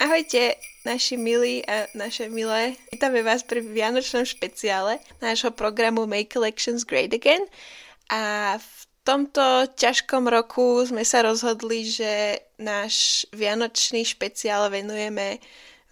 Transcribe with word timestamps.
Ahojte, 0.00 0.56
naši 0.88 1.20
milí 1.20 1.60
a 1.68 1.84
naše 1.92 2.32
milé. 2.32 2.72
Vítame 2.88 3.20
vás 3.20 3.44
pri 3.44 3.60
Vianočnom 3.60 4.24
špeciále 4.24 4.96
nášho 5.20 5.52
programu 5.52 6.08
Make 6.08 6.40
Elections 6.40 6.88
Great 6.88 7.12
Again. 7.12 7.44
A 8.08 8.56
v 8.56 8.80
tomto 9.04 9.68
ťažkom 9.76 10.24
roku 10.24 10.80
sme 10.88 11.04
sa 11.04 11.20
rozhodli, 11.20 11.84
že 11.84 12.40
náš 12.56 13.28
Vianočný 13.36 14.08
špeciál 14.08 14.72
venujeme 14.72 15.36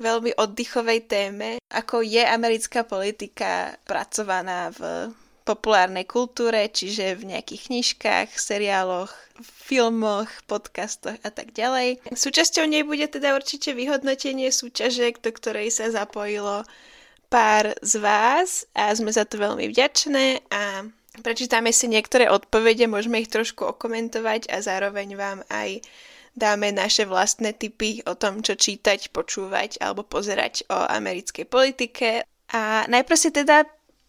veľmi 0.00 0.40
oddychovej 0.40 1.04
téme, 1.04 1.60
ako 1.68 2.00
je 2.00 2.24
americká 2.24 2.88
politika 2.88 3.76
pracovaná 3.84 4.72
v 4.72 5.12
populárnej 5.48 6.04
kultúre, 6.04 6.68
čiže 6.68 7.16
v 7.16 7.32
nejakých 7.32 7.72
knižkách, 7.72 8.28
seriáloch, 8.36 9.08
filmoch, 9.40 10.28
podcastoch 10.44 11.16
a 11.24 11.30
tak 11.32 11.56
ďalej. 11.56 12.04
Súčasťou 12.12 12.68
nej 12.68 12.84
bude 12.84 13.08
teda 13.08 13.32
určite 13.32 13.72
vyhodnotenie 13.72 14.52
súťaže, 14.52 15.16
do 15.24 15.30
ktorej 15.32 15.72
sa 15.72 15.88
zapojilo 15.88 16.68
pár 17.32 17.72
z 17.80 17.96
vás 18.00 18.68
a 18.76 18.92
sme 18.92 19.08
za 19.08 19.24
to 19.24 19.40
veľmi 19.40 19.68
vďačné 19.72 20.44
a 20.52 20.84
prečítame 21.24 21.72
si 21.72 21.88
niektoré 21.88 22.28
odpovede, 22.28 22.84
môžeme 22.88 23.20
ich 23.20 23.32
trošku 23.32 23.64
okomentovať 23.64 24.52
a 24.52 24.60
zároveň 24.60 25.16
vám 25.16 25.40
aj 25.48 25.80
dáme 26.38 26.70
naše 26.70 27.04
vlastné 27.04 27.52
tipy 27.52 28.00
o 28.06 28.14
tom, 28.14 28.40
čo 28.40 28.54
čítať, 28.54 29.10
počúvať 29.10 29.82
alebo 29.82 30.06
pozerať 30.06 30.64
o 30.70 30.78
americkej 30.78 31.44
politike. 31.50 32.22
A 32.54 32.86
najprv 32.88 33.18
si 33.18 33.28
teda 33.34 33.66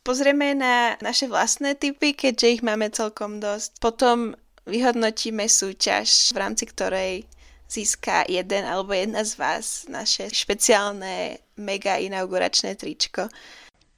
pozrieme 0.09 0.57
na 0.57 0.97
naše 1.05 1.29
vlastné 1.29 1.77
typy, 1.77 2.17
keďže 2.17 2.57
ich 2.57 2.63
máme 2.65 2.89
celkom 2.89 3.37
dosť. 3.37 3.77
Potom 3.77 4.33
vyhodnotíme 4.65 5.45
súťaž, 5.45 6.33
v 6.33 6.37
rámci 6.41 6.65
ktorej 6.65 7.29
získa 7.69 8.25
jeden 8.25 8.65
alebo 8.65 8.97
jedna 8.97 9.21
z 9.21 9.37
vás 9.37 9.85
naše 9.85 10.33
špeciálne 10.33 11.37
mega 11.61 12.01
inauguračné 12.01 12.73
tričko. 12.73 13.29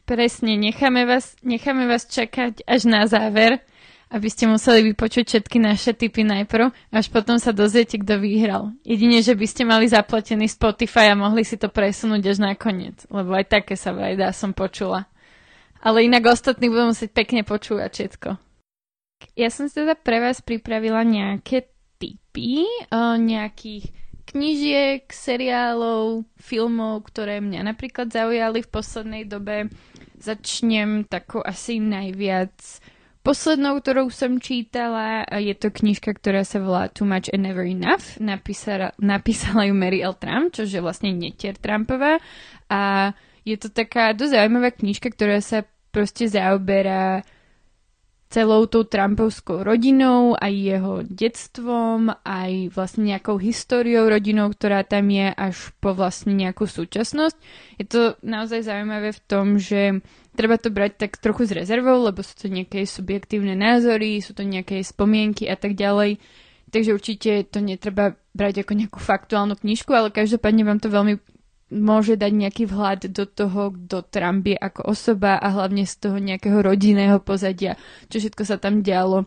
Presne, 0.03 0.59
necháme 0.59 1.07
vás, 1.07 1.39
necháme 1.47 1.87
vás 1.87 2.03
čakať 2.03 2.67
až 2.67 2.91
na 2.91 3.07
záver, 3.07 3.63
aby 4.11 4.27
ste 4.27 4.51
museli 4.51 4.91
vypočuť 4.91 5.23
všetky 5.23 5.63
naše 5.63 5.95
typy 5.95 6.27
najprv, 6.27 6.75
až 6.91 7.07
potom 7.07 7.39
sa 7.39 7.55
dozviete, 7.55 7.95
kto 7.95 8.19
vyhral. 8.19 8.75
Jedine, 8.83 9.23
že 9.23 9.31
by 9.31 9.47
ste 9.47 9.63
mali 9.63 9.87
zaplatený 9.87 10.51
Spotify 10.51 11.07
a 11.07 11.15
mohli 11.15 11.47
si 11.47 11.55
to 11.55 11.71
presunúť 11.71 12.35
až 12.35 12.37
na 12.43 12.51
koniec, 12.59 13.07
lebo 13.07 13.31
aj 13.31 13.47
také 13.47 13.79
sa 13.79 13.95
aj 13.95 14.35
som 14.35 14.51
počula. 14.51 15.07
Ale 15.81 16.05
inak 16.05 16.29
ostatní 16.29 16.69
budú 16.69 16.93
musieť 16.93 17.11
pekne 17.13 17.41
počúvať 17.41 17.89
všetko. 17.89 18.29
Ja 19.37 19.49
som 19.53 19.69
si 19.69 19.81
teda 19.81 19.97
pre 19.97 20.21
vás 20.21 20.41
pripravila 20.41 21.05
nejaké 21.05 21.69
typy 22.01 22.65
o 22.89 23.17
nejakých 23.17 23.89
knižiek, 24.31 25.03
seriálov, 25.11 26.23
filmov, 26.39 27.09
ktoré 27.11 27.43
mňa 27.43 27.67
napríklad 27.67 28.09
zaujali 28.09 28.63
v 28.63 28.71
poslednej 28.71 29.23
dobe. 29.27 29.67
Začnem 30.21 31.09
takou 31.09 31.41
asi 31.41 31.81
najviac 31.81 32.53
poslednou, 33.21 33.81
ktorou 33.81 34.09
som 34.09 34.41
čítala. 34.41 35.25
Je 35.37 35.53
to 35.53 35.69
knižka, 35.69 36.17
ktorá 36.17 36.45
sa 36.45 36.61
volá 36.61 36.89
Too 36.89 37.05
Much 37.05 37.29
and 37.33 37.45
Never 37.45 37.65
Enough. 37.65 38.17
Napísala, 38.21 38.93
napísala 39.01 39.69
ju 39.69 39.73
Mary 39.77 40.01
L. 40.01 40.17
Trump, 40.17 40.53
čo 40.53 40.65
je 40.65 40.81
vlastne 40.81 41.13
netier 41.13 41.57
Trumpová. 41.57 42.17
A 42.69 43.11
je 43.45 43.57
to 43.57 43.73
taká 43.73 44.13
dosť 44.13 44.37
zaujímavá 44.37 44.69
knižka, 44.73 45.09
ktorá 45.13 45.41
sa 45.41 45.65
proste 45.91 46.29
zaoberá 46.29 47.25
celou 48.31 48.63
tou 48.63 48.87
Trumpovskou 48.87 49.59
rodinou, 49.59 50.39
aj 50.39 50.53
jeho 50.55 50.93
detstvom, 51.03 52.15
aj 52.23 52.71
vlastne 52.71 53.11
nejakou 53.11 53.35
históriou 53.35 54.07
rodinou, 54.07 54.47
ktorá 54.47 54.87
tam 54.87 55.11
je, 55.11 55.35
až 55.35 55.75
po 55.83 55.91
vlastne 55.91 56.31
nejakú 56.31 56.63
súčasnosť. 56.63 57.35
Je 57.75 57.85
to 57.91 58.15
naozaj 58.23 58.63
zaujímavé 58.63 59.11
v 59.11 59.21
tom, 59.27 59.59
že 59.59 59.99
treba 60.39 60.55
to 60.55 60.71
brať 60.71 60.95
tak 60.95 61.19
trochu 61.19 61.43
s 61.43 61.51
rezervou, 61.51 62.07
lebo 62.07 62.23
sú 62.23 62.39
to 62.39 62.47
nejaké 62.47 62.87
subjektívne 62.87 63.51
názory, 63.51 64.23
sú 64.23 64.31
to 64.31 64.47
nejaké 64.47 64.79
spomienky 64.79 65.51
a 65.51 65.59
tak 65.59 65.75
ďalej. 65.75 66.23
Takže 66.71 66.95
určite 66.95 67.51
to 67.51 67.59
netreba 67.59 68.15
brať 68.31 68.63
ako 68.63 68.79
nejakú 68.79 68.99
faktuálnu 69.03 69.59
knižku, 69.59 69.91
ale 69.91 70.07
každopádne 70.07 70.63
vám 70.63 70.79
to 70.79 70.87
veľmi 70.87 71.19
môže 71.71 72.19
dať 72.19 72.31
nejaký 72.35 72.63
vhľad 72.67 73.09
do 73.15 73.23
toho, 73.23 73.71
kto 73.71 74.03
Trump 74.11 74.43
je 74.43 74.59
ako 74.59 74.91
osoba 74.91 75.39
a 75.39 75.47
hlavne 75.49 75.87
z 75.87 75.95
toho 75.97 76.19
nejakého 76.19 76.59
rodinného 76.59 77.23
pozadia, 77.23 77.79
čo 78.11 78.19
všetko 78.19 78.43
sa 78.43 78.59
tam 78.59 78.83
dialo. 78.83 79.25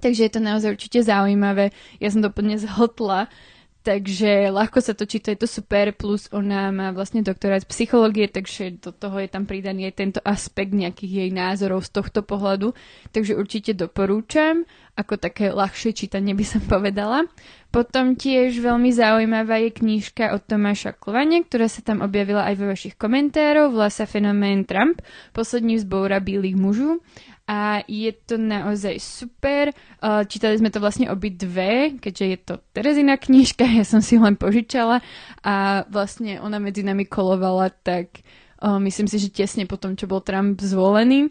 Takže 0.00 0.28
je 0.28 0.32
to 0.32 0.40
naozaj 0.40 0.76
určite 0.76 1.04
zaujímavé. 1.04 1.72
Ja 2.00 2.08
som 2.08 2.24
to 2.24 2.32
plne 2.32 2.56
zhotla 2.60 3.28
Takže 3.82 4.54
ľahko 4.54 4.78
sa 4.78 4.94
to 4.94 5.10
číta, 5.10 5.34
je 5.34 5.42
to 5.42 5.50
super, 5.50 5.90
plus 5.90 6.30
ona 6.30 6.70
má 6.70 6.94
vlastne 6.94 7.18
doktorát 7.18 7.66
z 7.66 7.70
psychológie, 7.74 8.30
takže 8.30 8.78
do 8.78 8.94
toho 8.94 9.18
je 9.18 9.26
tam 9.26 9.42
pridaný 9.42 9.90
aj 9.90 9.94
tento 9.98 10.20
aspekt 10.22 10.70
nejakých 10.70 11.26
jej 11.26 11.30
názorov 11.34 11.82
z 11.82 11.90
tohto 11.90 12.22
pohľadu. 12.22 12.78
Takže 13.10 13.34
určite 13.34 13.74
doporúčam, 13.74 14.62
ako 14.94 15.18
také 15.18 15.50
ľahšie 15.50 15.98
čítanie 15.98 16.30
by 16.30 16.46
som 16.46 16.62
povedala. 16.78 17.26
Potom 17.74 18.14
tiež 18.14 18.62
veľmi 18.62 18.94
zaujímavá 18.94 19.58
je 19.66 19.74
knížka 19.74 20.30
od 20.30 20.46
Tomáša 20.46 20.94
Klovane, 20.94 21.42
ktorá 21.42 21.66
sa 21.66 21.82
tam 21.82 22.06
objavila 22.06 22.46
aj 22.46 22.62
vo 22.62 22.70
vašich 22.70 22.94
komentárov, 22.94 23.74
volá 23.74 23.90
sa 23.90 24.06
Fenomén 24.06 24.62
Trump, 24.62 25.02
poslední 25.34 25.82
zboura 25.82 26.22
bílých 26.22 26.54
mužov 26.54 27.02
a 27.52 27.84
je 27.84 28.08
to 28.16 28.40
naozaj 28.40 28.96
super. 28.96 29.76
Čítali 30.00 30.56
sme 30.56 30.72
to 30.72 30.80
vlastne 30.80 31.04
dve, 31.12 32.00
keďže 32.00 32.24
je 32.24 32.38
to 32.40 32.54
Terezina 32.72 33.20
knižka, 33.20 33.68
ja 33.78 33.84
som 33.84 34.00
si 34.00 34.16
len 34.16 34.40
požičala 34.40 35.04
a 35.44 35.84
vlastne 35.92 36.40
ona 36.40 36.56
medzi 36.56 36.80
nami 36.80 37.04
kolovala, 37.04 37.68
tak 37.68 38.24
myslím 38.64 39.04
si, 39.04 39.20
že 39.20 39.28
tesne 39.28 39.68
po 39.68 39.76
tom, 39.76 40.00
čo 40.00 40.08
bol 40.08 40.24
Trump 40.24 40.64
zvolený. 40.64 41.28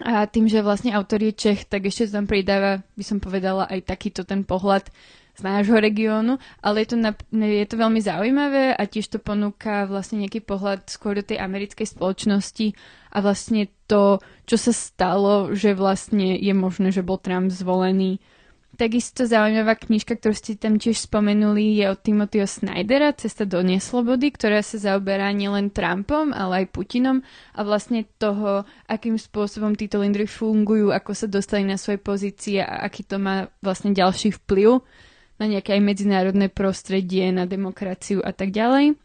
A 0.00 0.24
tým, 0.24 0.48
že 0.48 0.64
vlastne 0.64 0.96
autor 0.96 1.20
je 1.20 1.32
Čech, 1.32 1.68
tak 1.68 1.84
ešte 1.84 2.08
tam 2.08 2.24
pridáva, 2.24 2.80
by 2.96 3.04
som 3.04 3.20
povedala, 3.20 3.68
aj 3.68 3.84
takýto 3.84 4.24
ten 4.24 4.44
pohľad 4.48 4.88
z 5.40 5.42
nášho 5.48 5.80
regiónu, 5.80 6.36
ale 6.60 6.84
je 6.84 6.92
to, 6.92 6.96
na, 7.00 7.16
je 7.32 7.64
to 7.64 7.80
veľmi 7.80 8.00
zaujímavé 8.04 8.76
a 8.76 8.82
tiež 8.84 9.16
to 9.16 9.18
ponúka 9.18 9.88
vlastne 9.88 10.20
nejaký 10.20 10.44
pohľad 10.44 10.92
skôr 10.92 11.16
do 11.16 11.24
tej 11.24 11.40
americkej 11.40 11.96
spoločnosti 11.96 12.76
a 13.08 13.16
vlastne 13.24 13.72
to, 13.88 14.20
čo 14.44 14.56
sa 14.60 14.72
stalo, 14.76 15.56
že 15.56 15.72
vlastne 15.72 16.36
je 16.36 16.52
možné, 16.52 16.92
že 16.92 17.00
bol 17.00 17.16
Trump 17.16 17.48
zvolený. 17.48 18.20
Takisto 18.80 19.28
zaujímavá 19.28 19.76
knižka, 19.76 20.16
ktorú 20.16 20.32
ste 20.32 20.56
tam 20.56 20.80
tiež 20.80 21.04
spomenuli, 21.04 21.84
je 21.84 21.90
od 21.90 22.00
Timothyho 22.00 22.48
Snydera, 22.48 23.12
Cesta 23.12 23.44
do 23.44 23.60
neslobody, 23.60 24.32
ktorá 24.32 24.64
sa 24.64 24.80
zaoberá 24.80 25.28
nielen 25.36 25.68
Trumpom, 25.68 26.32
ale 26.32 26.64
aj 26.64 26.72
Putinom 26.72 27.20
a 27.52 27.60
vlastne 27.60 28.08
toho, 28.16 28.64
akým 28.88 29.20
spôsobom 29.20 29.76
títo 29.76 30.00
lídry 30.00 30.24
fungujú, 30.24 30.96
ako 30.96 31.12
sa 31.12 31.28
dostali 31.28 31.66
na 31.66 31.76
svoje 31.76 32.00
pozície 32.00 32.64
a 32.64 32.88
aký 32.88 33.04
to 33.04 33.20
má 33.20 33.52
vlastne 33.60 33.92
ďalší 33.92 34.32
vplyv 34.40 34.80
na 35.40 35.48
nejaké 35.48 35.80
aj 35.80 35.82
medzinárodné 35.82 36.52
prostredie, 36.52 37.32
na 37.32 37.48
demokraciu 37.48 38.20
a 38.20 38.36
tak 38.36 38.52
ďalej. 38.52 39.00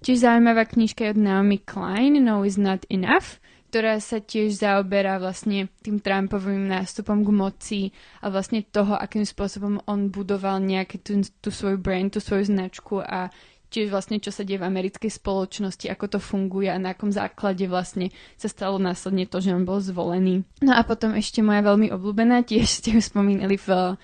Čiže 0.00 0.24
zaujímavá 0.24 0.64
knižka 0.64 1.04
je 1.04 1.12
od 1.12 1.20
Naomi 1.20 1.58
Klein, 1.60 2.22
No 2.24 2.46
is 2.46 2.56
not 2.56 2.88
enough, 2.88 3.42
ktorá 3.68 4.00
sa 4.00 4.18
tiež 4.18 4.58
zaoberá 4.58 5.20
vlastne 5.20 5.68
tým 5.84 6.00
Trumpovým 6.00 6.66
nástupom 6.66 7.20
k 7.22 7.30
moci 7.30 7.80
a 8.24 8.32
vlastne 8.32 8.64
toho, 8.64 8.96
akým 8.96 9.22
spôsobom 9.22 9.84
on 9.84 10.08
budoval 10.08 10.58
nejakú 10.58 10.98
tú, 11.04 11.20
tú 11.38 11.52
svoju 11.52 11.76
brand, 11.76 12.08
tú 12.08 12.18
svoju 12.18 12.48
značku 12.48 12.98
a 13.04 13.28
tiež 13.70 13.94
vlastne 13.94 14.18
čo 14.18 14.34
sa 14.34 14.42
deje 14.42 14.58
v 14.58 14.66
americkej 14.66 15.06
spoločnosti, 15.06 15.86
ako 15.86 16.16
to 16.16 16.18
funguje 16.18 16.66
a 16.66 16.82
na 16.82 16.98
akom 16.98 17.14
základe 17.14 17.70
vlastne 17.70 18.10
sa 18.34 18.50
stalo 18.50 18.82
následne 18.82 19.30
to, 19.30 19.38
že 19.38 19.54
on 19.54 19.62
bol 19.62 19.78
zvolený. 19.78 20.42
No 20.64 20.74
a 20.74 20.82
potom 20.82 21.14
ešte 21.14 21.38
moja 21.38 21.62
veľmi 21.62 21.94
obľúbená, 21.94 22.42
tiež 22.42 22.66
ste 22.66 22.98
ju 22.98 23.00
spomínali 23.00 23.54
v 23.54 23.94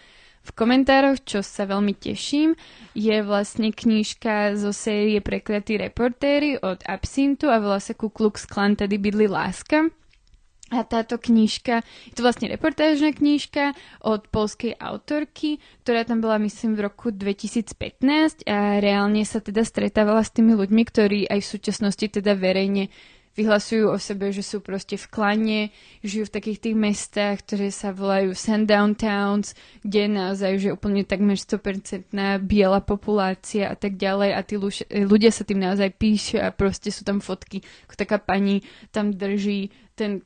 v 0.47 0.51
komentároch, 0.55 1.19
čo 1.27 1.43
sa 1.43 1.67
veľmi 1.67 1.91
teším, 1.99 2.55
je 2.95 3.17
vlastne 3.27 3.75
knížka 3.75 4.55
zo 4.55 4.71
série 4.71 5.19
Prekliatí 5.19 5.75
reportéry 5.75 6.55
od 6.63 6.87
Absintu 6.87 7.51
a 7.51 7.59
volá 7.59 7.83
sa 7.83 7.99
Ku 7.99 8.15
Klux 8.15 8.47
Klan, 8.47 8.79
tady 8.79 8.95
bydli 8.95 9.27
láska. 9.27 9.91
A 10.67 10.83
táto 10.83 11.15
knížka, 11.15 11.87
je 12.11 12.19
to 12.19 12.27
vlastne 12.27 12.51
reportážna 12.51 13.15
knížka 13.15 13.71
od 14.03 14.27
polskej 14.35 14.75
autorky, 14.83 15.63
ktorá 15.87 16.03
tam 16.03 16.19
bola 16.19 16.43
myslím 16.43 16.75
v 16.75 16.91
roku 16.91 17.15
2015 17.15 18.43
a 18.51 18.83
reálne 18.83 19.23
sa 19.23 19.39
teda 19.39 19.63
stretávala 19.63 20.27
s 20.27 20.35
tými 20.35 20.59
ľuďmi, 20.59 20.83
ktorí 20.83 21.31
aj 21.31 21.39
v 21.39 21.51
súčasnosti 21.55 22.07
teda 22.11 22.35
verejne 22.35 22.91
vyhlasujú 23.37 23.93
o 23.93 23.99
sebe, 24.01 24.33
že 24.33 24.41
sú 24.41 24.65
proste 24.65 24.97
v 24.97 25.07
klane, 25.13 25.61
žijú 26.01 26.27
v 26.27 26.35
takých 26.41 26.59
tých 26.65 26.77
mestách, 26.77 27.45
ktoré 27.45 27.69
sa 27.69 27.93
volajú 27.93 28.33
sundown 28.33 28.97
towns, 28.97 29.53
kde 29.85 30.09
naozaj 30.09 30.53
že 30.57 30.73
úplne 30.73 31.05
takmer 31.05 31.37
100% 31.37 32.11
biela 32.43 32.81
populácia 32.81 33.69
a 33.69 33.77
tak 33.77 34.01
ďalej 34.01 34.31
a 34.33 34.41
tí 34.41 34.55
ľudia 35.05 35.29
sa 35.29 35.45
tým 35.45 35.61
naozaj 35.61 35.93
píšu 36.01 36.41
a 36.41 36.49
proste 36.49 36.89
sú 36.89 37.05
tam 37.05 37.21
fotky, 37.21 37.61
ako 37.87 37.95
taká 37.95 38.17
pani 38.17 38.65
tam 38.89 39.13
drží 39.13 39.69
ten 39.93 40.25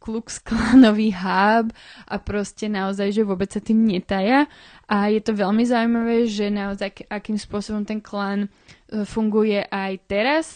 Klux 0.00 0.40
Klanový 0.40 1.12
hub 1.12 1.76
a 2.08 2.16
proste 2.16 2.72
naozaj, 2.72 3.12
že 3.12 3.22
vôbec 3.22 3.52
sa 3.52 3.60
tým 3.60 3.84
netaja. 3.84 4.48
A 4.88 5.12
je 5.12 5.20
to 5.20 5.36
veľmi 5.36 5.62
zaujímavé, 5.68 6.24
že 6.24 6.48
naozaj 6.48 7.04
akým 7.12 7.36
spôsobom 7.36 7.84
ten 7.84 8.00
klan 8.00 8.48
e, 8.48 9.04
funguje 9.04 9.60
aj 9.68 9.92
teraz 10.08 10.46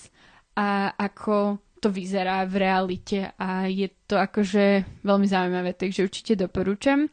a 0.57 0.97
ako 0.97 1.61
to 1.85 1.93
vyzerá 1.93 2.49
v 2.49 2.65
realite 2.65 3.29
a 3.37 3.69
je 3.69 3.93
to 4.09 4.17
akože 4.17 4.89
veľmi 5.05 5.29
zaujímavé, 5.29 5.77
takže 5.77 6.09
určite 6.09 6.33
doporúčam. 6.41 7.13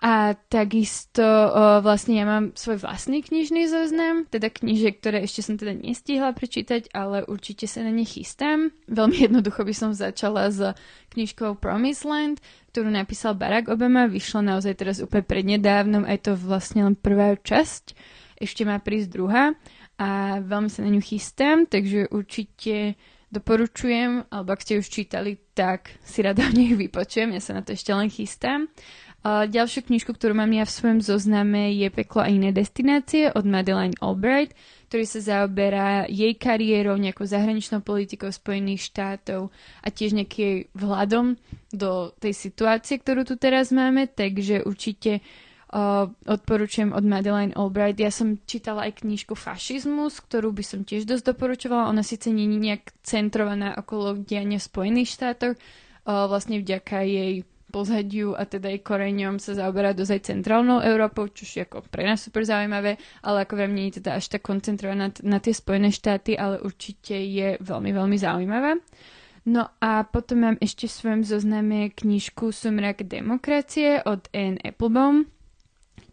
A 0.00 0.32
takisto 0.48 1.20
o, 1.20 1.84
vlastne 1.84 2.16
ja 2.16 2.24
mám 2.24 2.56
svoj 2.56 2.80
vlastný 2.80 3.20
knižný 3.20 3.68
zoznam, 3.68 4.24
teda 4.32 4.48
kniže, 4.48 4.96
ktoré 4.96 5.24
ešte 5.24 5.44
som 5.44 5.60
teda 5.60 5.76
nestihla 5.76 6.32
prečítať, 6.32 6.88
ale 6.96 7.20
určite 7.28 7.68
sa 7.68 7.84
na 7.84 7.92
ne 7.92 8.08
chystám. 8.08 8.72
Veľmi 8.88 9.28
jednoducho 9.28 9.60
by 9.60 9.74
som 9.76 9.92
začala 9.92 10.48
s 10.48 10.60
knižkou 11.12 11.60
Promise 11.60 12.08
Land, 12.08 12.40
ktorú 12.72 12.88
napísal 12.88 13.36
Barack 13.36 13.68
Obama, 13.68 14.08
vyšla 14.08 14.56
naozaj 14.56 14.80
teraz 14.80 15.04
úplne 15.04 15.24
prednedávnom, 15.24 16.08
aj 16.08 16.28
to 16.28 16.32
vlastne 16.32 16.80
len 16.84 16.96
prvá 16.96 17.36
časť, 17.36 17.92
ešte 18.40 18.64
má 18.64 18.80
prísť 18.80 19.08
druhá 19.12 19.52
a 20.00 20.40
veľmi 20.40 20.72
sa 20.72 20.80
na 20.80 20.96
ňu 20.96 21.04
chystám, 21.04 21.68
takže 21.68 22.08
určite 22.08 22.96
doporučujem, 23.30 24.26
alebo 24.28 24.52
ak 24.52 24.62
ste 24.66 24.82
už 24.82 24.86
čítali, 24.90 25.38
tak 25.54 25.94
si 26.02 26.20
rada 26.20 26.46
o 26.46 26.52
nich 26.52 26.74
vypočujem, 26.74 27.34
ja 27.34 27.40
sa 27.42 27.54
na 27.54 27.62
to 27.62 27.72
ešte 27.72 27.94
len 27.94 28.10
chystám. 28.10 28.66
Ďalšiu 29.24 29.84
knižku, 29.84 30.16
ktorú 30.16 30.32
mám 30.32 30.48
ja 30.48 30.64
v 30.64 30.72
svojom 30.72 31.00
zozname 31.04 31.76
je 31.76 31.92
Peklo 31.92 32.24
a 32.24 32.32
iné 32.32 32.56
destinácie 32.56 33.28
od 33.28 33.44
Madeleine 33.44 33.92
Albright, 34.00 34.56
ktorý 34.88 35.04
sa 35.04 35.20
zaoberá 35.20 36.08
jej 36.08 36.32
kariérou, 36.40 36.96
nejakou 36.96 37.28
zahraničnou 37.28 37.84
politikou 37.84 38.32
Spojených 38.32 38.88
štátov 38.88 39.52
a 39.84 39.88
tiež 39.92 40.16
nejakým 40.16 40.72
vhľadom 40.72 41.36
do 41.68 42.16
tej 42.16 42.32
situácie, 42.32 42.96
ktorú 42.96 43.28
tu 43.28 43.36
teraz 43.36 43.68
máme, 43.76 44.08
takže 44.08 44.64
určite 44.64 45.20
uh, 45.20 45.49
odporúčam 46.26 46.90
od 46.90 47.06
Madeleine 47.06 47.54
Albright. 47.54 48.02
Ja 48.02 48.10
som 48.10 48.42
čítala 48.42 48.90
aj 48.90 49.06
knižku 49.06 49.38
Fašizmus, 49.38 50.18
ktorú 50.18 50.50
by 50.50 50.64
som 50.66 50.80
tiež 50.82 51.06
dosť 51.06 51.34
doporučovala. 51.34 51.90
Ona 51.94 52.02
síce 52.02 52.34
nie 52.34 52.50
je 52.50 52.58
nejak 52.58 52.90
centrovaná 53.06 53.78
okolo 53.78 54.18
diania 54.18 54.58
v 54.58 54.66
Spojených 54.66 55.14
štátoch, 55.14 55.54
vlastne 56.02 56.58
vďaka 56.58 57.06
jej 57.06 57.46
pozadiu 57.70 58.34
a 58.34 58.50
teda 58.50 58.74
aj 58.74 58.82
koreňom 58.82 59.38
sa 59.38 59.54
zaoberá 59.54 59.94
dosť 59.94 60.10
aj 60.10 60.22
centrálnou 60.26 60.82
Európou, 60.82 61.30
čo 61.30 61.46
je 61.46 61.62
ako 61.62 61.86
pre 61.86 62.02
nás 62.02 62.18
super 62.18 62.42
zaujímavé, 62.42 62.98
ale 63.22 63.46
ako 63.46 63.54
vrem 63.54 63.70
nie 63.78 63.86
je 63.94 64.02
teda 64.02 64.18
až 64.18 64.26
tak 64.26 64.42
koncentrovaná 64.42 65.14
na 65.22 65.38
tie 65.38 65.54
Spojené 65.54 65.94
štáty, 65.94 66.34
ale 66.34 66.58
určite 66.58 67.14
je 67.14 67.62
veľmi, 67.62 67.94
veľmi 67.94 68.18
zaujímavá. 68.18 68.74
No 69.46 69.70
a 69.78 70.02
potom 70.02 70.42
mám 70.42 70.56
ešte 70.58 70.90
v 70.90 70.98
svojom 70.98 71.22
zozname 71.22 71.94
knižku 71.94 72.50
Sumrak 72.50 73.06
demokracie 73.06 74.02
od 74.02 74.26
Anne 74.34 74.58
Applebaum, 74.66 75.30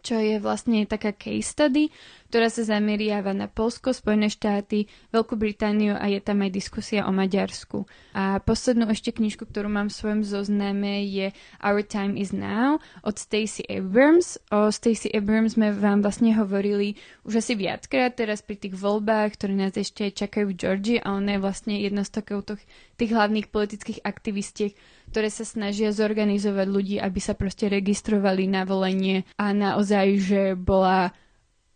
čo 0.04 0.16
je 0.20 0.36
vlastne 0.38 0.84
taká 0.84 1.12
case 1.12 1.48
study, 1.48 1.90
ktorá 2.28 2.52
sa 2.52 2.60
zameriava 2.60 3.32
na 3.32 3.48
Polsko, 3.48 3.96
Spojené 3.96 4.28
štáty, 4.28 4.84
Veľkú 5.10 5.40
Britániu 5.40 5.96
a 5.96 6.12
je 6.12 6.20
tam 6.20 6.44
aj 6.44 6.52
diskusia 6.52 7.08
o 7.08 7.12
Maďarsku. 7.12 7.88
A 8.12 8.36
poslednú 8.44 8.84
ešte 8.92 9.16
knižku, 9.16 9.48
ktorú 9.48 9.72
mám 9.72 9.88
v 9.88 9.96
svojom 9.96 10.20
zozname 10.24 11.08
je 11.08 11.32
Our 11.64 11.80
Time 11.80 12.20
is 12.20 12.36
Now 12.36 12.84
od 13.00 13.16
Stacey 13.16 13.64
Abrams. 13.72 14.36
O 14.52 14.68
Stacey 14.68 15.08
Abrams 15.16 15.56
sme 15.56 15.72
vám 15.72 16.04
vlastne 16.04 16.36
hovorili 16.36 17.00
už 17.24 17.40
asi 17.40 17.56
viackrát 17.56 18.12
teraz 18.12 18.44
pri 18.44 18.60
tých 18.60 18.76
voľbách, 18.76 19.40
ktoré 19.40 19.56
nás 19.56 19.72
ešte 19.72 20.12
čakajú 20.12 20.52
v 20.52 20.58
Georgii 20.58 20.98
a 21.00 21.16
ona 21.16 21.36
je 21.36 21.44
vlastne 21.44 21.74
jedna 21.80 22.04
z 22.04 22.12
takých 22.12 22.60
tých 22.98 23.14
hlavných 23.14 23.48
politických 23.48 24.04
aktivistiek, 24.04 24.76
ktoré 25.10 25.32
sa 25.32 25.44
snažia 25.44 25.90
zorganizovať 25.90 26.66
ľudí, 26.68 26.96
aby 27.00 27.20
sa 27.20 27.32
proste 27.32 27.68
registrovali 27.72 28.44
na 28.46 28.68
volenie. 28.68 29.24
A 29.40 29.56
naozaj, 29.56 30.06
že 30.20 30.42
bola 30.54 31.12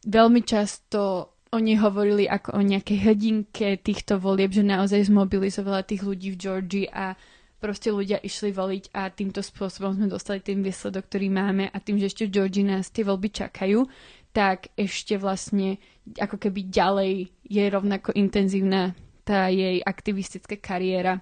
veľmi 0.05 0.43
často 0.45 1.33
oni 1.53 1.77
hovorili 1.77 2.25
ako 2.25 2.57
o 2.57 2.61
nejakej 2.65 2.99
hrdinke 3.05 3.77
týchto 3.77 4.17
volieb, 4.17 4.57
že 4.57 4.65
naozaj 4.65 5.13
zmobilizovala 5.13 5.85
tých 5.85 6.01
ľudí 6.01 6.33
v 6.33 6.41
Georgii 6.41 6.87
a 6.89 7.13
proste 7.61 7.93
ľudia 7.93 8.25
išli 8.25 8.57
voliť 8.57 8.97
a 8.97 9.13
týmto 9.13 9.45
spôsobom 9.45 9.95
sme 9.95 10.09
dostali 10.09 10.41
ten 10.41 10.65
výsledok, 10.65 11.07
ktorý 11.13 11.29
máme. 11.29 11.69
A 11.69 11.77
tým, 11.77 12.01
že 12.01 12.09
ešte 12.09 12.25
v 12.27 12.41
Georgii 12.41 12.65
nás 12.65 12.89
tie 12.89 13.05
voľby 13.05 13.29
čakajú, 13.29 13.85
tak 14.33 14.73
ešte 14.81 15.21
vlastne 15.21 15.77
ako 16.17 16.41
keby 16.41 16.73
ďalej 16.73 17.13
je 17.45 17.65
rovnako 17.69 18.17
intenzívna 18.17 18.97
tá 19.23 19.53
jej 19.53 19.79
aktivistická 19.85 20.57
kariéra 20.57 21.21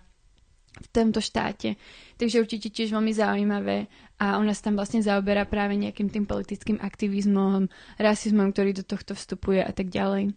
v 0.79 0.89
tomto 0.95 1.19
štáte. 1.19 1.75
Takže 2.17 2.41
určite 2.41 2.71
tiež 2.71 2.95
veľmi 2.95 3.13
zaujímavé 3.13 3.91
a 4.21 4.37
ona 4.37 4.53
sa 4.53 4.71
tam 4.71 4.79
vlastne 4.79 5.01
zaoberá 5.03 5.49
práve 5.49 5.75
nejakým 5.75 6.13
tým 6.13 6.25
politickým 6.29 6.79
aktivizmom, 6.79 7.67
rasizmom, 7.97 8.53
ktorý 8.53 8.77
do 8.77 8.85
tohto 8.85 9.17
vstupuje 9.17 9.65
a 9.65 9.73
tak 9.73 9.89
ďalej. 9.89 10.37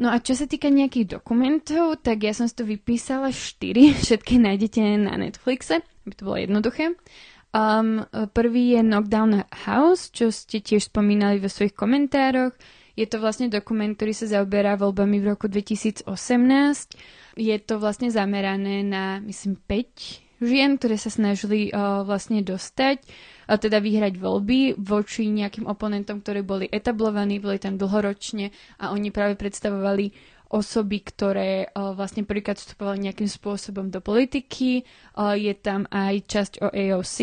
No 0.00 0.08
a 0.08 0.24
čo 0.24 0.32
sa 0.32 0.48
týka 0.48 0.72
nejakých 0.72 1.20
dokumentov, 1.20 2.00
tak 2.00 2.24
ja 2.24 2.32
som 2.32 2.48
si 2.48 2.56
to 2.56 2.64
vypísala 2.64 3.28
štyri, 3.28 3.92
všetky 4.04 4.40
nájdete 4.40 4.80
na 5.00 5.16
Netflixe, 5.20 5.84
aby 6.08 6.12
to 6.16 6.24
bolo 6.24 6.38
jednoduché. 6.40 6.96
Um, 7.52 8.08
prvý 8.32 8.80
je 8.80 8.80
Knockdown 8.80 9.44
House, 9.68 10.08
čo 10.08 10.32
ste 10.32 10.64
tiež 10.64 10.88
spomínali 10.88 11.36
vo 11.36 11.52
svojich 11.52 11.76
komentároch. 11.76 12.56
Je 12.92 13.08
to 13.08 13.20
vlastne 13.20 13.48
dokument, 13.48 13.92
ktorý 13.96 14.12
sa 14.12 14.28
zaoberá 14.28 14.76
voľbami 14.76 15.20
v 15.22 15.32
roku 15.32 15.48
2018 15.48 16.04
je 17.36 17.56
to 17.60 17.80
vlastne 17.80 18.12
zamerané 18.12 18.84
na, 18.84 19.20
myslím, 19.24 19.56
5 19.56 20.42
žien, 20.42 20.74
ktoré 20.74 20.98
sa 20.98 21.08
snažili 21.08 21.70
uh, 21.70 22.02
vlastne 22.02 22.42
dostať, 22.42 22.98
uh, 23.00 23.56
teda 23.56 23.78
vyhrať 23.78 24.18
voľby 24.18 24.74
voči 24.74 25.30
nejakým 25.30 25.70
oponentom, 25.70 26.20
ktorí 26.20 26.42
boli 26.42 26.66
etablovaní, 26.66 27.38
boli 27.38 27.62
tam 27.62 27.78
dlhoročne 27.78 28.50
a 28.82 28.90
oni 28.90 29.14
práve 29.14 29.38
predstavovali 29.38 30.10
osoby, 30.52 30.98
ktoré 31.00 31.70
uh, 31.70 31.94
vlastne 31.96 32.26
prvýkrát 32.26 32.58
vstupovali 32.58 33.08
nejakým 33.08 33.30
spôsobom 33.30 33.88
do 33.88 34.02
politiky. 34.02 34.84
Uh, 35.14 35.38
je 35.38 35.54
tam 35.56 35.86
aj 35.88 36.14
časť 36.26 36.52
o 36.60 36.68
AOC, 36.68 37.16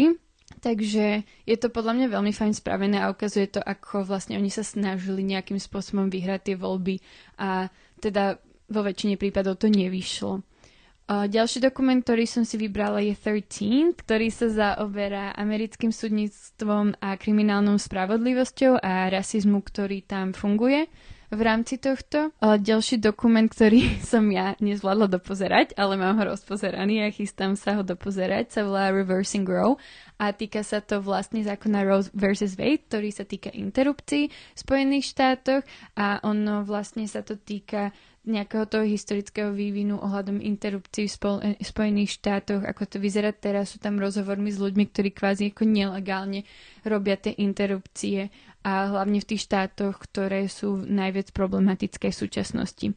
Takže 0.49 1.23
je 1.45 1.57
to 1.61 1.69
podľa 1.69 1.93
mňa 1.93 2.07
veľmi 2.09 2.33
fajn 2.33 2.53
spravené 2.57 2.97
a 2.97 3.13
ukazuje 3.13 3.47
to, 3.53 3.61
ako 3.61 4.01
vlastne 4.01 4.33
oni 4.35 4.49
sa 4.49 4.65
snažili 4.65 5.21
nejakým 5.21 5.61
spôsobom 5.61 6.09
vyhrať 6.09 6.51
tie 6.51 6.55
voľby 6.57 6.99
a 7.37 7.69
teda 8.01 8.41
vo 8.65 8.81
väčšine 8.81 9.15
prípadov 9.15 9.61
to 9.61 9.69
nevyšlo. 9.69 10.41
Ďalší 11.09 11.65
dokument, 11.65 11.97
ktorý 12.05 12.29
som 12.29 12.45
si 12.45 12.53
vybrala 12.61 13.01
je 13.01 13.17
13, 13.17 13.97
ktorý 13.97 14.29
sa 14.29 14.45
zaoberá 14.49 15.33
americkým 15.33 15.89
súdnictvom 15.89 17.01
a 17.01 17.17
kriminálnou 17.17 17.81
spravodlivosťou 17.81 18.77
a 18.77 19.09
rasizmu, 19.09 19.65
ktorý 19.65 20.05
tam 20.05 20.37
funguje 20.37 20.85
v 21.30 21.42
rámci 21.42 21.78
tohto. 21.78 22.33
Uh, 22.42 22.57
ďalší 22.57 22.98
dokument, 22.98 23.45
ktorý 23.45 23.98
som 24.12 24.26
ja 24.33 24.57
nezvládla 24.57 25.07
dopozerať, 25.09 25.78
ale 25.78 25.95
mám 25.95 26.18
ho 26.18 26.33
rozpozeraný 26.33 27.06
a 27.06 27.14
chystám 27.14 27.54
sa 27.54 27.78
ho 27.78 27.86
dopozerať, 27.86 28.50
sa 28.50 28.62
volá 28.66 28.90
Reversing 28.90 29.45
Row 29.45 29.78
a 30.18 30.33
týka 30.36 30.66
sa 30.66 30.81
to 30.81 31.00
vlastne 31.00 31.45
zákona 31.45 31.86
Rose 31.86 32.09
vs. 32.12 32.57
Wade, 32.59 32.83
ktorý 32.90 33.09
sa 33.14 33.24
týka 33.24 33.54
interrupcií 33.54 34.33
v 34.33 34.57
Spojených 34.57 35.16
štátoch 35.16 35.64
a 35.95 36.19
ono 36.26 36.66
vlastne 36.66 37.06
sa 37.06 37.21
to 37.24 37.38
týka 37.40 37.95
nejakého 38.28 38.68
toho 38.69 38.86
historického 38.86 39.50
vývinu 39.56 39.98
ohľadom 39.98 40.44
interrupcií 40.44 41.07
v 41.07 41.14
Spol- 41.14 41.42
Spojených 41.64 42.19
štátoch, 42.19 42.62
ako 42.62 42.83
to 42.86 42.98
vyzerá 43.02 43.31
teraz, 43.31 43.74
sú 43.74 43.81
tam 43.81 43.98
rozhovormi 43.98 44.52
s 44.52 44.59
ľuďmi, 44.59 44.86
ktorí 44.92 45.09
kvázi 45.16 45.56
ako 45.56 45.64
nelegálne 45.66 46.44
robia 46.83 47.16
tie 47.16 47.33
interrupcie 47.40 48.30
a 48.63 48.92
hlavne 48.92 49.23
v 49.23 49.30
tých 49.35 49.47
štátoch, 49.47 49.95
ktoré 50.04 50.51
sú 50.51 50.83
najviac 50.83 51.31
problematické 51.31 52.11
v 52.11 52.19
súčasnosti. 52.19 52.87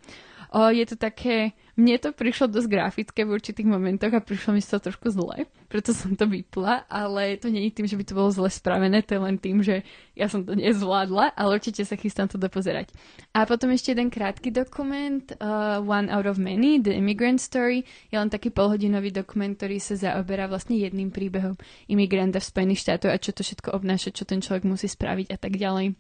O, 0.52 0.68
je 0.68 0.84
to 0.84 0.96
také, 0.98 1.54
mne 1.72 1.96
to 1.96 2.12
prišlo 2.12 2.52
dosť 2.52 2.68
grafické 2.68 3.24
v 3.24 3.32
určitých 3.32 3.64
momentoch 3.64 4.12
a 4.12 4.20
prišlo 4.20 4.52
mi 4.52 4.60
to 4.60 4.76
trošku 4.76 5.08
zle, 5.08 5.48
preto 5.72 5.96
som 5.96 6.12
to 6.12 6.28
vypla, 6.28 6.84
ale 6.84 7.40
to 7.40 7.48
nie 7.48 7.64
je 7.68 7.76
tým, 7.80 7.88
že 7.88 7.96
by 7.96 8.04
to 8.04 8.12
bolo 8.12 8.28
zle 8.28 8.52
spravené, 8.52 9.00
to 9.00 9.16
je 9.16 9.22
len 9.24 9.36
tým, 9.40 9.64
že 9.64 9.80
ja 10.12 10.28
som 10.28 10.44
to 10.44 10.52
nezvládla, 10.52 11.32
ale 11.32 11.56
určite 11.56 11.80
sa 11.88 11.96
chystám 11.96 12.28
to 12.28 12.36
dopozerať. 12.36 12.92
A 13.32 13.48
potom 13.48 13.72
ešte 13.72 13.96
jeden 13.96 14.12
krátky 14.12 14.52
dokument, 14.52 15.24
uh, 15.40 15.80
One 15.80 16.12
Out 16.12 16.28
of 16.28 16.36
Many, 16.36 16.84
The 16.84 16.92
Immigrant 16.92 17.40
Story, 17.40 17.88
je 18.12 18.16
len 18.20 18.28
taký 18.28 18.52
polhodinový 18.52 19.08
dokument, 19.08 19.56
ktorý 19.56 19.80
sa 19.80 19.96
zaoberá 19.96 20.52
vlastne 20.52 20.76
jedným 20.76 21.08
príbehom 21.08 21.56
imigranta 21.88 22.36
v 22.36 22.48
Spojených 22.52 22.84
štátoch 22.84 23.12
a 23.12 23.16
čo 23.16 23.32
to 23.32 23.40
všetko 23.40 23.72
obnáša, 23.72 24.12
čo 24.12 24.28
ten 24.28 24.44
človek 24.44 24.68
musí 24.68 24.92
spraviť 24.92 25.32
a 25.32 25.38
tak 25.40 25.56
ďalej. 25.56 25.96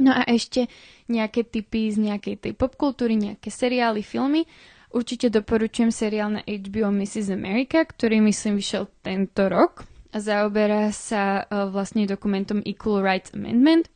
No 0.00 0.08
a 0.16 0.24
ešte 0.24 0.72
nejaké 1.12 1.44
typy 1.44 1.92
z 1.92 2.00
nejakej 2.00 2.48
tej 2.48 2.52
popkultúry, 2.56 3.12
nejaké 3.12 3.52
seriály, 3.52 4.00
filmy. 4.00 4.48
Určite 4.92 5.32
doporučujem 5.32 5.88
seriál 5.88 6.28
na 6.36 6.42
HBO 6.44 6.92
Mrs. 6.92 7.32
America, 7.32 7.80
ktorý 7.80 8.20
myslím 8.28 8.60
vyšiel 8.60 8.92
tento 9.00 9.48
rok 9.48 9.88
a 10.12 10.20
zaoberá 10.20 10.92
sa 10.92 11.48
uh, 11.48 11.72
vlastne 11.72 12.04
dokumentom 12.04 12.60
Equal 12.60 13.00
Rights 13.00 13.32
Amendment, 13.32 13.88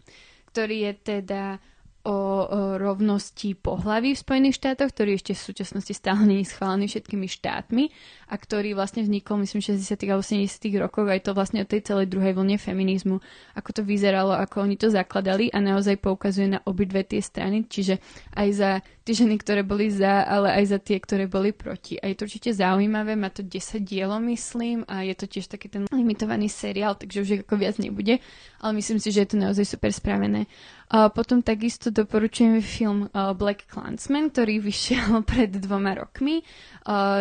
ktorý 0.48 0.88
je 0.88 0.92
teda 1.20 1.60
o 2.06 2.46
rovnosti 2.78 3.58
pohlaví 3.58 4.14
v 4.14 4.22
Spojených 4.22 4.62
štátoch, 4.62 4.94
ktorý 4.94 5.18
ešte 5.18 5.34
v 5.34 5.42
súčasnosti 5.42 5.90
stále 5.90 6.22
nie 6.22 6.38
je 6.46 6.54
schválený 6.54 6.86
všetkými 6.86 7.26
štátmi 7.26 7.90
a 8.30 8.34
ktorý 8.38 8.78
vlastne 8.78 9.02
vznikol, 9.02 9.42
myslím, 9.42 9.58
v 9.58 9.74
60. 9.74 10.06
alebo 10.06 10.22
70. 10.22 10.46
rokoch 10.78 11.10
aj 11.10 11.26
to 11.26 11.34
vlastne 11.34 11.66
o 11.66 11.66
tej 11.66 11.82
celej 11.82 12.06
druhej 12.06 12.38
vlne 12.38 12.62
feminizmu, 12.62 13.18
ako 13.58 13.70
to 13.74 13.82
vyzeralo, 13.82 14.38
ako 14.38 14.62
oni 14.62 14.78
to 14.78 14.86
zakladali 14.86 15.50
a 15.50 15.58
naozaj 15.58 15.98
poukazuje 15.98 16.46
na 16.46 16.62
obidve 16.62 17.02
tie 17.02 17.18
strany, 17.18 17.66
čiže 17.66 17.98
aj 18.38 18.48
za 18.54 18.70
tie 19.06 19.22
ženy, 19.22 19.38
ktoré 19.38 19.62
boli 19.62 19.86
za, 19.86 20.26
ale 20.26 20.50
aj 20.58 20.64
za 20.74 20.78
tie, 20.82 20.98
ktoré 20.98 21.30
boli 21.30 21.54
proti. 21.54 21.94
A 22.02 22.10
je 22.10 22.18
to 22.18 22.26
určite 22.26 22.50
zaujímavé, 22.50 23.14
má 23.14 23.30
to 23.30 23.46
10 23.46 23.86
dielov, 23.86 24.18
myslím, 24.26 24.82
a 24.90 25.06
je 25.06 25.14
to 25.14 25.30
tiež 25.30 25.46
taký 25.46 25.70
ten 25.70 25.86
limitovaný 25.94 26.50
seriál, 26.50 26.98
takže 26.98 27.22
už 27.22 27.30
ako 27.46 27.54
viac 27.54 27.78
nebude, 27.78 28.18
ale 28.58 28.72
myslím 28.74 28.98
si, 28.98 29.14
že 29.14 29.22
je 29.22 29.30
to 29.30 29.38
naozaj 29.38 29.62
super 29.62 29.94
spravené. 29.94 30.50
A 30.90 31.10
potom 31.10 31.38
takisto 31.42 31.94
doporučujem 31.94 32.58
film 32.62 33.06
Black 33.38 33.70
Clansman, 33.70 34.34
ktorý 34.34 34.58
vyšiel 34.68 35.22
pred 35.22 35.54
dvoma 35.54 35.94
rokmi. 35.94 36.42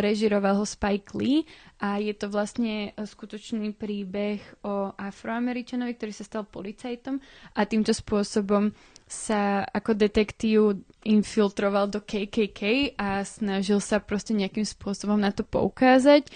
Režiroval 0.02 0.62
ho 0.62 0.66
Spike 0.66 1.14
Lee 1.14 1.46
a 1.82 2.02
je 2.02 2.14
to 2.18 2.34
vlastne 2.34 2.98
skutočný 2.98 3.78
príbeh 3.78 4.42
o 4.66 4.90
afroameričanovi, 4.98 5.94
ktorý 5.98 6.14
sa 6.14 6.26
stal 6.26 6.50
policajtom 6.50 7.22
a 7.54 7.62
týmto 7.70 7.94
spôsobom 7.94 8.74
sa 9.06 9.62
ako 9.70 9.94
detektív 9.94 10.82
infiltroval 11.06 11.88
do 11.88 12.02
KKK 12.02 12.94
a 12.98 13.22
snažil 13.22 13.78
sa 13.78 14.02
proste 14.02 14.34
nejakým 14.34 14.66
spôsobom 14.66 15.22
na 15.22 15.30
to 15.30 15.46
poukázať. 15.46 16.28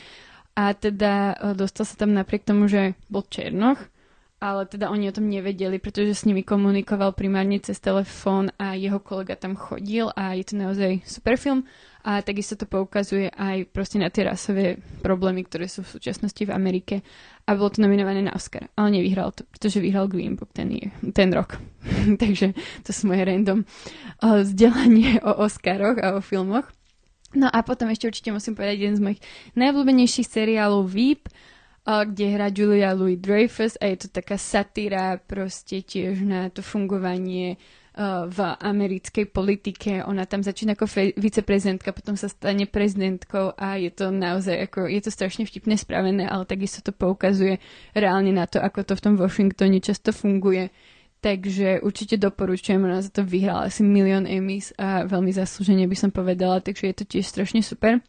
A 0.54 0.78
teda 0.78 1.34
dostal 1.58 1.88
sa 1.88 1.96
tam 1.98 2.14
napriek 2.14 2.46
tomu, 2.46 2.70
že 2.70 2.94
bol 3.10 3.26
Černoch 3.26 3.80
ale 4.40 4.64
teda 4.66 4.88
oni 4.88 5.12
o 5.12 5.16
tom 5.16 5.28
nevedeli, 5.28 5.84
pretože 5.84 6.24
s 6.24 6.24
nimi 6.24 6.48
komunikoval 6.48 7.12
primárne 7.12 7.60
cez 7.60 7.76
telefón 7.84 8.56
a 8.56 8.72
jeho 8.72 9.04
kolega 9.04 9.36
tam 9.36 9.60
chodil 9.60 10.08
a 10.16 10.32
je 10.32 10.48
to 10.48 10.56
naozaj 10.56 11.04
super 11.04 11.36
film. 11.36 11.68
A 12.08 12.24
takisto 12.24 12.56
to 12.56 12.64
poukazuje 12.64 13.28
aj 13.36 13.68
proste 13.76 14.00
na 14.00 14.08
tie 14.08 14.24
rasové 14.24 14.80
problémy, 15.04 15.44
ktoré 15.44 15.68
sú 15.68 15.84
v 15.84 16.00
súčasnosti 16.00 16.40
v 16.40 16.56
Amerike 16.56 17.04
a 17.50 17.58
bolo 17.58 17.74
to 17.74 17.82
nominované 17.82 18.22
na 18.22 18.38
Oscar, 18.38 18.70
ale 18.78 19.02
nevyhral 19.02 19.34
to, 19.34 19.42
pretože 19.50 19.82
vyhral 19.82 20.06
Green 20.06 20.38
Book 20.38 20.54
ten, 20.54 20.70
ten 21.18 21.34
rok. 21.34 21.58
Takže 22.22 22.54
to 22.86 22.94
sú 22.94 23.10
moje 23.10 23.26
random 23.26 23.66
uh, 23.66 24.46
vzdelanie 24.46 25.18
o 25.26 25.34
Oscaroch 25.42 25.98
a 25.98 26.14
o 26.14 26.22
filmoch. 26.22 26.70
No 27.34 27.50
a 27.50 27.66
potom 27.66 27.90
ešte 27.90 28.06
určite 28.06 28.30
musím 28.30 28.54
povedať 28.54 28.78
jeden 28.78 28.98
z 28.98 29.06
mojich 29.06 29.22
najobľúbenejších 29.58 30.30
seriálov 30.30 30.86
Veep, 30.90 31.30
kde 31.86 32.26
hrá 32.38 32.54
Julia 32.54 32.94
Louis 32.94 33.18
Dreyfus 33.18 33.74
a 33.82 33.90
je 33.90 34.06
to 34.06 34.08
taká 34.14 34.38
satíra 34.38 35.18
proste 35.18 35.82
tiež 35.82 36.22
na 36.22 36.54
to 36.54 36.62
fungovanie 36.62 37.58
v 38.32 38.40
americkej 38.64 39.28
politike. 39.28 40.08
Ona 40.08 40.24
tam 40.24 40.40
začína 40.40 40.80
ako 40.80 40.88
fe- 40.88 41.16
viceprezidentka, 41.20 41.92
potom 41.92 42.16
sa 42.16 42.32
stane 42.32 42.64
prezidentkou 42.64 43.60
a 43.60 43.76
je 43.76 43.92
to 43.92 44.08
naozaj 44.08 44.56
ako, 44.72 44.88
je 44.88 45.04
to 45.04 45.12
strašne 45.12 45.44
vtipne 45.44 45.76
spravené, 45.76 46.24
ale 46.24 46.48
takisto 46.48 46.80
to 46.80 46.96
poukazuje 46.96 47.60
reálne 47.92 48.32
na 48.32 48.48
to, 48.48 48.64
ako 48.64 48.88
to 48.88 48.94
v 48.96 49.04
tom 49.04 49.16
Washingtone 49.20 49.84
často 49.84 50.16
funguje. 50.16 50.72
Takže 51.20 51.84
určite 51.84 52.16
doporučujem, 52.16 52.80
ona 52.80 53.04
za 53.04 53.12
to 53.12 53.28
vyhrala 53.28 53.68
asi 53.68 53.84
milión 53.84 54.24
Emmys 54.24 54.72
a 54.80 55.04
veľmi 55.04 55.36
zaslúžene 55.36 55.84
by 55.84 55.98
som 56.00 56.16
povedala, 56.16 56.64
takže 56.64 56.88
je 56.88 56.96
to 56.96 57.04
tiež 57.04 57.28
strašne 57.28 57.60
super. 57.60 58.00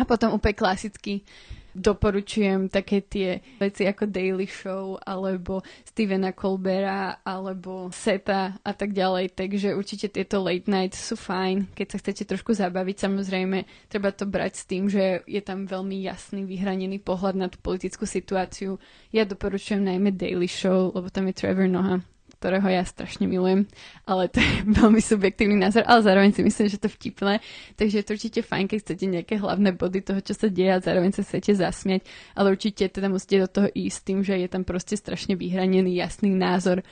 A 0.00 0.08
potom 0.08 0.32
úplne 0.32 0.56
klasický 0.56 1.28
doporučujem 1.74 2.68
také 2.72 3.04
tie 3.04 3.40
veci 3.60 3.84
ako 3.84 4.08
Daily 4.08 4.48
Show 4.48 4.98
alebo 5.00 5.60
Stevena 5.84 6.32
Colbera 6.32 7.20
alebo 7.24 7.88
Seta 7.92 8.56
a 8.60 8.72
tak 8.72 8.92
ďalej, 8.92 9.32
takže 9.36 9.76
určite 9.76 10.12
tieto 10.12 10.42
late 10.42 10.68
night 10.68 10.92
sú 10.96 11.14
fajn, 11.14 11.72
keď 11.72 11.86
sa 11.88 12.00
chcete 12.02 12.28
trošku 12.28 12.52
zabaviť, 12.56 12.96
samozrejme 13.08 13.58
treba 13.88 14.10
to 14.12 14.24
brať 14.28 14.52
s 14.58 14.64
tým, 14.64 14.90
že 14.90 15.22
je 15.24 15.40
tam 15.44 15.64
veľmi 15.64 16.00
jasný, 16.04 16.44
vyhranený 16.44 17.00
pohľad 17.00 17.34
na 17.36 17.46
tú 17.48 17.56
politickú 17.60 18.04
situáciu. 18.04 18.76
Ja 19.14 19.24
doporučujem 19.24 19.84
najmä 19.84 20.12
Daily 20.12 20.50
Show, 20.50 20.92
lebo 20.92 21.08
tam 21.08 21.30
je 21.30 21.34
Trevor 21.36 21.70
Noah 21.70 22.02
ktorého 22.38 22.70
ja 22.70 22.86
strašne 22.86 23.26
milujem, 23.26 23.66
ale 24.06 24.30
to 24.30 24.38
je 24.38 24.54
veľmi 24.78 25.02
subjektívny 25.02 25.58
názor, 25.58 25.82
ale 25.84 26.06
zároveň 26.06 26.30
si 26.30 26.46
myslím, 26.46 26.66
že 26.70 26.78
to 26.78 26.86
vtipné, 26.86 27.42
takže 27.74 27.98
je 27.98 28.04
to 28.06 28.14
určite 28.14 28.40
fajn, 28.46 28.64
keď 28.70 28.78
chcete 28.86 29.04
nejaké 29.10 29.34
hlavné 29.42 29.74
body 29.74 30.06
toho, 30.06 30.22
čo 30.22 30.38
sa 30.38 30.46
deje 30.46 30.70
a 30.70 30.78
zároveň 30.78 31.10
sa 31.10 31.26
chcete 31.26 31.58
zasmiať, 31.58 32.06
ale 32.38 32.54
určite 32.54 32.86
teda 32.86 33.10
musíte 33.10 33.42
do 33.42 33.48
toho 33.50 33.68
ísť 33.74 33.98
tým, 34.06 34.18
že 34.22 34.38
je 34.38 34.48
tam 34.48 34.62
proste 34.62 34.94
strašne 34.94 35.34
vyhranený 35.34 35.98
jasný 35.98 36.30
názor 36.30 36.86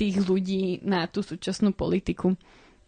tých 0.00 0.20
ľudí 0.24 0.80
na 0.84 1.08
tú 1.08 1.20
súčasnú 1.20 1.76
politiku. 1.76 2.36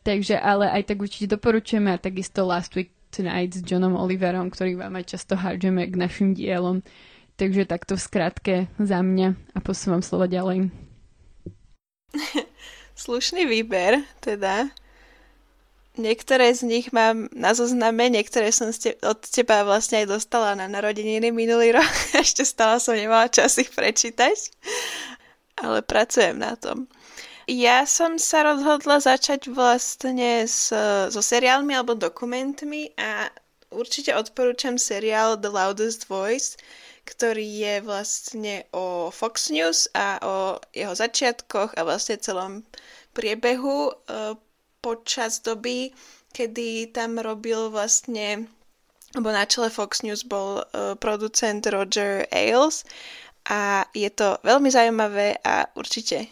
Takže 0.04 0.40
ale 0.40 0.72
aj 0.72 0.88
tak 0.88 1.04
určite 1.04 1.36
doporučujeme 1.36 1.92
a 1.92 2.00
takisto 2.00 2.44
Last 2.48 2.72
Week 2.72 2.88
Tonight 3.12 3.56
s 3.56 3.64
Johnom 3.64 3.96
Oliverom, 3.96 4.52
ktorý 4.52 4.76
vám 4.76 4.96
aj 5.00 5.16
často 5.16 5.36
hádžeme 5.36 5.84
k 5.88 5.94
našim 5.96 6.32
dielom. 6.36 6.84
Takže 7.36 7.70
takto 7.70 7.96
v 7.96 8.04
skratke 8.04 8.54
za 8.80 9.00
mňa 9.00 9.28
a 9.56 9.58
posúvam 9.60 10.02
slovo 10.04 10.28
ďalej. 10.28 10.87
Slušný 13.04 13.46
výber, 13.46 14.02
teda. 14.20 14.68
Niektoré 15.98 16.54
z 16.54 16.62
nich 16.62 16.86
mám 16.94 17.26
na 17.34 17.58
zozname, 17.58 18.06
niektoré 18.06 18.54
som 18.54 18.70
ste, 18.70 18.94
od 19.02 19.18
teba 19.18 19.66
vlastne 19.66 20.06
aj 20.06 20.14
dostala 20.14 20.54
na 20.54 20.70
narodeniny 20.70 21.34
minulý 21.34 21.74
rok. 21.74 21.90
Ešte 22.14 22.46
stále 22.46 22.78
som 22.78 22.94
nemala 22.94 23.26
čas 23.26 23.58
ich 23.58 23.74
prečítať, 23.74 24.54
ale 25.58 25.82
pracujem 25.82 26.38
na 26.38 26.54
tom. 26.54 26.86
Ja 27.48 27.88
som 27.88 28.20
sa 28.20 28.44
rozhodla 28.44 29.00
začať 29.00 29.48
vlastne 29.50 30.44
s, 30.44 30.68
so 31.08 31.22
seriálmi 31.24 31.72
alebo 31.74 31.96
dokumentmi 31.98 32.92
a 32.94 33.32
určite 33.72 34.12
odporúčam 34.14 34.76
seriál 34.76 35.40
The 35.40 35.48
Loudest 35.48 36.06
Voice, 36.06 36.60
ktorý 37.08 37.48
je 37.64 37.74
vlastne 37.80 38.68
o 38.76 39.08
Fox 39.08 39.48
News 39.48 39.88
a 39.96 40.20
o 40.20 40.60
jeho 40.76 40.92
začiatkoch 40.92 41.72
a 41.72 41.80
vlastne 41.88 42.20
celom 42.20 42.68
priebehu 43.16 43.88
e, 43.88 43.92
počas 44.84 45.40
doby, 45.40 45.96
kedy 46.36 46.92
tam 46.92 47.16
robil 47.16 47.72
vlastne, 47.72 48.44
alebo 49.16 49.32
na 49.32 49.48
čele 49.48 49.72
Fox 49.72 50.04
News 50.04 50.20
bol 50.20 50.60
e, 50.60 50.92
producent 51.00 51.64
Roger 51.64 52.28
Ailes 52.28 52.84
a 53.48 53.88
je 53.96 54.12
to 54.12 54.36
veľmi 54.44 54.68
zaujímavé 54.68 55.40
a 55.40 55.64
určite 55.72 56.28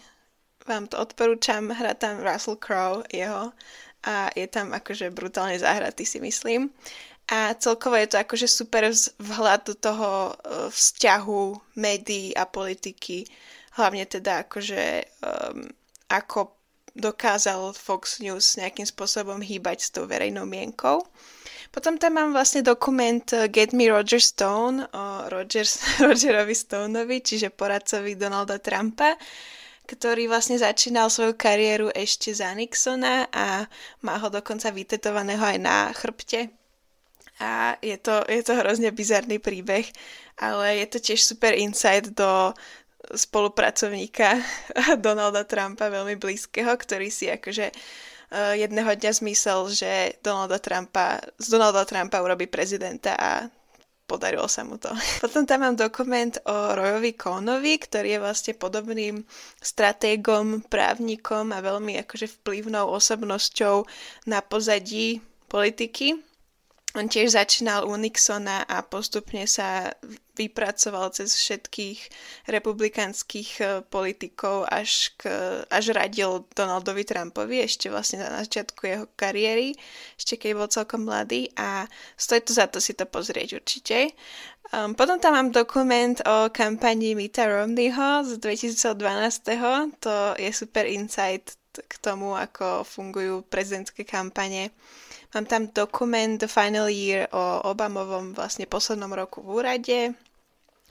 vám 0.69 0.85
to 0.93 1.01
odporúčam. 1.01 1.73
Hrá 1.73 1.97
tam 1.97 2.21
Russell 2.21 2.61
Crowe 2.61 3.07
jeho 3.09 3.57
a 4.05 4.29
je 4.37 4.45
tam 4.47 4.77
akože 4.77 5.09
brutálne 5.09 5.57
zahratý 5.57 6.05
si 6.05 6.21
myslím. 6.21 6.69
A 7.27 7.59
celkovo 7.59 7.99
je 7.99 8.07
to 8.07 8.23
akože 8.23 8.47
super 8.47 8.87
vhľad 9.19 9.61
do 9.67 9.75
toho 9.75 10.11
e, 10.31 10.35
vzťahu 10.71 11.75
médií 11.75 12.31
a 12.39 12.47
politiky. 12.47 13.27
Hlavne 13.75 14.07
teda 14.07 14.47
akože 14.47 15.05
um, 15.21 15.67
ako 16.07 16.55
dokázal 16.97 17.75
Fox 17.77 18.23
News 18.23 18.57
nejakým 18.57 18.87
spôsobom 18.89 19.43
hýbať 19.43 19.79
s 19.85 19.93
tou 19.93 20.07
verejnou 20.07 20.47
mienkou. 20.49 21.05
Potom 21.75 21.99
tam 21.99 22.17
mám 22.17 22.31
vlastne 22.31 22.63
dokument 22.63 23.27
e, 23.35 23.51
Get 23.51 23.75
Me 23.75 23.91
Roger 23.91 24.23
Stone 24.23 24.87
o 24.95 25.27
Rogers, 25.27 25.83
Rogerovi 26.07 26.55
Stoneovi, 26.55 27.27
čiže 27.27 27.51
poradcovi 27.51 28.15
Donalda 28.15 28.63
Trumpa, 28.63 29.19
ktorý 29.91 30.31
vlastne 30.31 30.63
začínal 30.63 31.11
svoju 31.11 31.35
kariéru 31.35 31.91
ešte 31.91 32.31
za 32.31 32.55
Nixona 32.55 33.27
a 33.35 33.67
má 34.07 34.15
ho 34.15 34.31
dokonca 34.31 34.71
vytetovaného 34.71 35.43
aj 35.43 35.59
na 35.59 35.91
chrbte 35.91 36.55
a 37.37 37.77
je 37.85 37.97
to, 38.01 38.25
je 38.29 38.41
to 38.41 38.57
hrozne 38.57 38.89
bizarný 38.97 39.37
príbeh, 39.37 39.85
ale 40.41 40.81
je 40.81 40.87
to 40.89 40.99
tiež 41.13 41.21
super 41.21 41.53
insight 41.53 42.17
do 42.17 42.57
spolupracovníka 43.13 44.41
Donalda 45.05 45.45
Trumpa, 45.45 45.93
veľmi 45.93 46.17
blízkeho, 46.17 46.73
ktorý 46.75 47.13
si 47.13 47.31
akože 47.31 47.71
uh, 47.71 48.55
jedného 48.57 48.89
dňa 48.89 49.13
zmyslel, 49.13 49.61
že 49.71 49.93
Donalda 50.25 50.59
Trumpa, 50.59 51.21
z 51.39 51.47
Donalda 51.53 51.85
Trumpa 51.85 52.25
urobí 52.25 52.49
prezidenta 52.49 53.15
a 53.15 53.47
podarilo 54.09 54.49
sa 54.49 54.65
mu 54.65 54.81
to. 54.81 54.91
Potom 55.23 55.45
tam 55.45 55.61
mám 55.61 55.77
dokument 55.77 56.35
o 56.49 56.73
Royovi 56.73 57.15
Kohnovi, 57.15 57.79
ktorý 57.79 58.17
je 58.17 58.23
vlastne 58.23 58.53
podobným 58.57 59.23
stratégom, 59.61 60.65
právnikom 60.67 61.53
a 61.53 61.61
veľmi 61.61 62.01
akože 62.01 62.43
vplyvnou 62.43 62.91
osobnosťou 62.91 63.85
na 64.25 64.41
pozadí 64.41 65.21
politiky 65.47 66.17
on 66.97 67.13
tiež 67.13 67.37
začínal 67.37 67.85
u 67.85 67.93
Nixona 67.95 68.65
a 68.65 68.81
postupne 68.81 69.45
sa 69.45 69.93
vypracoval 70.37 71.13
cez 71.17 71.33
všetkých 71.33 71.99
republikánskych 72.49 73.51
e, 73.61 73.65
politikov 73.89 74.69
až, 74.69 75.17
k, 75.17 75.29
až 75.69 75.97
radil 75.97 76.45
Donaldovi 76.53 77.05
Trumpovi 77.09 77.65
ešte 77.65 77.89
vlastne 77.89 78.21
na 78.21 78.45
začiatku 78.45 78.81
jeho 78.85 79.07
kariéry, 79.17 79.77
ešte 80.21 80.37
keď 80.37 80.51
bol 80.57 80.69
celkom 80.69 81.09
mladý 81.09 81.49
a 81.57 81.89
stojí 82.21 82.45
to 82.45 82.53
za 82.53 82.69
to 82.69 82.81
si 82.81 82.93
to 82.93 83.09
pozrieť 83.09 83.65
určite. 83.65 84.13
Um, 84.75 84.99
potom 84.99 85.23
tam 85.23 85.39
mám 85.39 85.49
dokument 85.55 86.19
o 86.27 86.51
kampanii 86.51 87.15
Mita 87.15 87.47
Romneyho 87.47 88.27
z 88.27 88.43
2012. 88.43 89.47
To 90.03 90.35
je 90.35 90.51
super 90.51 90.91
insight 90.91 91.55
k 91.85 91.95
tomu, 92.01 92.33
ako 92.33 92.85
fungujú 92.85 93.45
prezidentské 93.45 94.09
kampane. 94.09 94.73
Mám 95.35 95.45
tam 95.47 95.63
dokument 95.69 96.41
The 96.41 96.49
Final 96.49 96.89
Year 96.89 97.29
o 97.35 97.61
Obamovom 97.69 98.33
vlastne 98.33 98.65
poslednom 98.65 99.13
roku 99.13 99.45
v 99.45 99.49
úrade. 99.61 99.99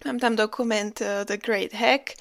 Mám 0.06 0.22
tam 0.22 0.38
dokument 0.38 0.94
uh, 1.02 1.26
The 1.26 1.42
Great 1.42 1.74
Hack, 1.74 2.14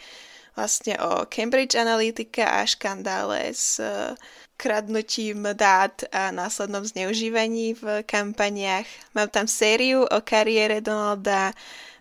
vlastne 0.56 0.96
o 1.02 1.28
Cambridge 1.28 1.74
Analytica 1.74 2.48
a 2.48 2.64
škandále 2.64 3.52
s 3.52 3.76
uh, 3.82 4.14
kradnutím 4.56 5.48
dát 5.52 6.06
a 6.12 6.30
následnom 6.30 6.84
zneužívaní 6.84 7.74
v 7.74 8.02
kampaniach. 8.02 8.86
Mám 9.14 9.28
tam 9.28 9.46
sériu 9.50 10.06
o 10.06 10.20
kariére 10.24 10.80
Donalda 10.80 11.52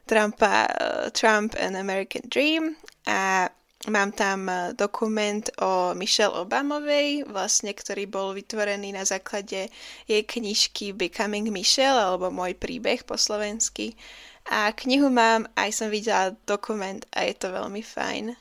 Trumpa 0.06 0.68
uh, 0.70 1.10
Trump 1.10 1.56
and 1.60 1.76
American 1.76 2.22
Dream 2.30 2.76
a 3.08 3.50
mám 3.88 4.16
tam 4.16 4.48
uh, 4.48 4.72
dokument 4.72 5.44
o 5.60 5.92
Michelle 5.98 6.34
Obamovej, 6.34 7.28
vlastne, 7.28 7.76
ktorý 7.76 8.08
bol 8.08 8.32
vytvorený 8.32 8.96
na 8.96 9.04
základe 9.04 9.68
jej 10.08 10.24
knižky 10.24 10.96
Becoming 10.96 11.52
Michelle, 11.52 12.00
alebo 12.00 12.32
Môj 12.32 12.56
príbeh 12.56 13.04
po 13.04 13.20
slovensky. 13.20 13.96
A 14.48 14.72
knihu 14.76 15.08
mám, 15.08 15.48
aj 15.56 15.72
som 15.72 15.88
videla 15.88 16.36
dokument 16.44 17.00
a 17.16 17.24
je 17.28 17.36
to 17.36 17.52
veľmi 17.52 17.80
fajn. 17.80 18.36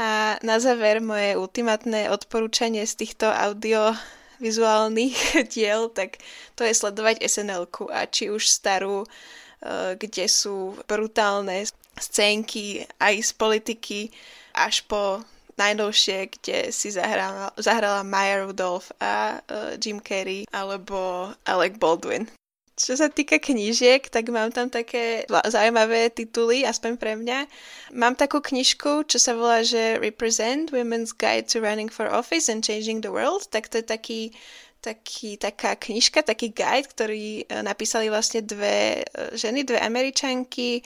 A 0.00 0.36
na 0.42 0.56
záver 0.58 1.00
moje 1.00 1.38
ultimátne 1.38 2.10
odporúčanie 2.10 2.84
z 2.84 2.94
týchto 3.04 3.30
audio 3.30 3.94
vizuálnych 4.42 5.16
diel, 5.54 5.88
tak 5.92 6.20
to 6.58 6.66
je 6.66 6.74
sledovať 6.76 7.24
snl 7.24 7.64
a 7.94 8.04
či 8.10 8.28
už 8.28 8.48
starú 8.50 9.06
Eh, 9.64 9.96
kde 9.96 10.28
sú 10.28 10.76
brutálne 10.84 11.64
scénky 11.98 12.86
aj 12.98 13.14
z 13.22 13.30
politiky 13.34 14.00
až 14.54 14.86
po 14.86 15.22
najnovšie, 15.54 16.34
kde 16.34 16.74
si 16.74 16.90
zahrala, 16.90 17.54
zahrala 17.58 18.02
Maya 18.02 18.42
Rudolph 18.42 18.90
a 18.98 19.38
uh, 19.38 19.78
Jim 19.78 20.02
Carrey 20.02 20.46
alebo 20.50 21.30
Alec 21.46 21.78
Baldwin. 21.78 22.26
Čo 22.74 22.98
sa 22.98 23.06
týka 23.06 23.38
knížiek, 23.38 24.10
tak 24.10 24.34
mám 24.34 24.50
tam 24.50 24.66
také 24.66 25.22
zaujímavé 25.30 26.10
tituly, 26.10 26.66
aspoň 26.66 26.98
pre 26.98 27.14
mňa. 27.14 27.46
Mám 27.94 28.18
takú 28.18 28.42
knižku, 28.42 29.06
čo 29.06 29.22
sa 29.22 29.38
volá, 29.38 29.62
že 29.62 30.02
Represent 30.02 30.74
Women's 30.74 31.14
Guide 31.14 31.46
to 31.54 31.62
Running 31.62 31.86
for 31.86 32.10
Office 32.10 32.50
and 32.50 32.66
Changing 32.66 32.98
the 32.98 33.14
World, 33.14 33.46
tak 33.54 33.70
to 33.70 33.78
je 33.78 33.86
taký 33.86 34.20
taký, 34.84 35.40
taká 35.40 35.80
knižka, 35.80 36.20
taký 36.20 36.52
guide, 36.52 36.84
ktorý 36.84 37.48
e, 37.48 37.64
napísali 37.64 38.12
vlastne 38.12 38.44
dve 38.44 39.00
e, 39.00 39.32
ženy, 39.32 39.64
dve 39.64 39.80
američanky, 39.80 40.78
e, 40.78 40.82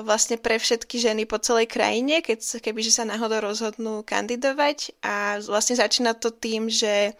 vlastne 0.00 0.40
pre 0.40 0.56
všetky 0.56 0.96
ženy 0.96 1.28
po 1.28 1.36
celej 1.36 1.68
krajine, 1.68 2.24
keď, 2.24 2.64
kebyže 2.64 2.96
sa 2.96 3.04
náhodou 3.04 3.44
rozhodnú 3.44 4.00
kandidovať. 4.00 4.96
A 5.04 5.44
vlastne 5.44 5.76
začína 5.76 6.16
to 6.16 6.32
tým, 6.32 6.72
že 6.72 7.12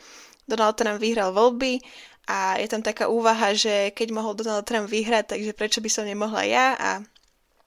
Donald 0.49 0.81
Trump 0.81 0.97
vyhral 0.97 1.37
voľby 1.37 1.85
a 2.25 2.57
je 2.57 2.69
tam 2.73 2.81
taká 2.81 3.13
úvaha, 3.13 3.53
že 3.53 3.93
keď 3.93 4.09
mohol 4.17 4.33
Donald 4.33 4.65
Trump 4.65 4.89
vyhrať, 4.89 5.37
takže 5.37 5.53
prečo 5.53 5.85
by 5.85 5.91
som 5.93 6.09
nemohla 6.09 6.49
ja? 6.49 6.73
A 6.81 6.91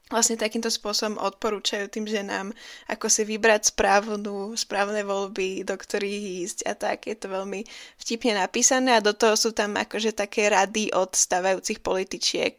vlastne 0.07 0.39
takýmto 0.39 0.71
spôsobom 0.71 1.19
odporúčajú 1.19 1.91
tým 1.91 2.07
ženám, 2.07 2.55
ako 2.87 3.11
si 3.11 3.27
vybrať 3.27 3.75
správnu, 3.75 4.55
správne 4.55 5.03
voľby, 5.03 5.67
do 5.67 5.75
ktorých 5.75 6.47
ísť 6.47 6.59
a 6.67 6.73
tak. 6.75 7.11
Je 7.11 7.15
to 7.19 7.27
veľmi 7.27 7.67
vtipne 7.99 8.39
napísané 8.39 8.95
a 8.95 9.03
do 9.03 9.11
toho 9.11 9.35
sú 9.35 9.51
tam 9.51 9.75
akože 9.75 10.15
také 10.15 10.47
rady 10.47 10.95
od 10.95 11.11
stavajúcich 11.11 11.83
političiek. 11.83 12.55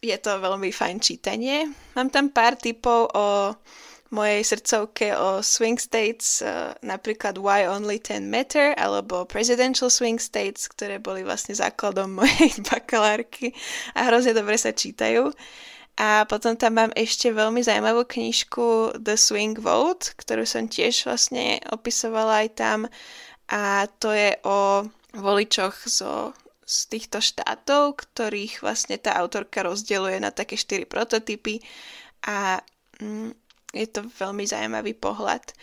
Je 0.00 0.16
to 0.16 0.40
veľmi 0.40 0.72
fajn 0.72 0.96
čítanie. 1.00 1.68
Mám 1.96 2.12
tam 2.12 2.32
pár 2.32 2.56
typov 2.56 3.12
o 3.12 3.52
mojej 4.10 4.42
srdcovke 4.46 5.18
o 5.18 5.42
swing 5.42 5.80
states, 5.82 6.40
uh, 6.40 6.72
napríklad 6.82 7.42
Why 7.42 7.66
Only 7.66 7.98
10 7.98 8.22
Matter 8.22 8.72
alebo 8.78 9.26
Presidential 9.26 9.90
Swing 9.90 10.22
States, 10.22 10.70
ktoré 10.70 11.02
boli 11.02 11.26
vlastne 11.26 11.58
základom 11.58 12.14
mojej 12.22 12.54
bakalárky 12.70 13.50
a 13.98 14.06
hrozne 14.06 14.32
dobre 14.32 14.54
sa 14.56 14.70
čítajú. 14.70 15.34
A 15.96 16.28
potom 16.28 16.60
tam 16.60 16.76
mám 16.76 16.92
ešte 16.92 17.32
veľmi 17.32 17.64
zaujímavú 17.64 18.04
knižku 18.04 19.00
The 19.00 19.16
Swing 19.16 19.56
Vote, 19.56 20.12
ktorú 20.20 20.44
som 20.44 20.68
tiež 20.68 21.08
vlastne 21.08 21.56
opisovala 21.72 22.44
aj 22.44 22.48
tam. 22.52 22.78
A 23.48 23.88
to 23.96 24.12
je 24.12 24.36
o 24.44 24.84
voličoch 25.16 25.88
zo, 25.88 26.36
z 26.68 26.76
týchto 26.92 27.24
štátov, 27.24 27.96
ktorých 27.96 28.60
vlastne 28.60 29.00
tá 29.00 29.16
autorka 29.16 29.64
rozdeluje 29.64 30.20
na 30.20 30.28
také 30.28 30.60
štyri 30.60 30.84
prototypy 30.84 31.64
a 32.28 32.60
mm, 33.00 33.32
je 33.72 33.86
to 33.88 34.04
veľmi 34.20 34.44
zaujímavý 34.44 34.92
pohľad. 34.98 35.48
E, 35.48 35.54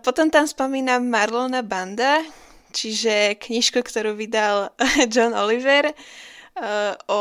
potom 0.00 0.32
tam 0.32 0.48
spomínam 0.48 1.04
Marlona 1.04 1.60
Banda, 1.60 2.24
čiže 2.72 3.36
knižku, 3.36 3.84
ktorú 3.84 4.16
vydal 4.16 4.72
John 5.12 5.36
Oliver, 5.36 5.92
o 7.08 7.20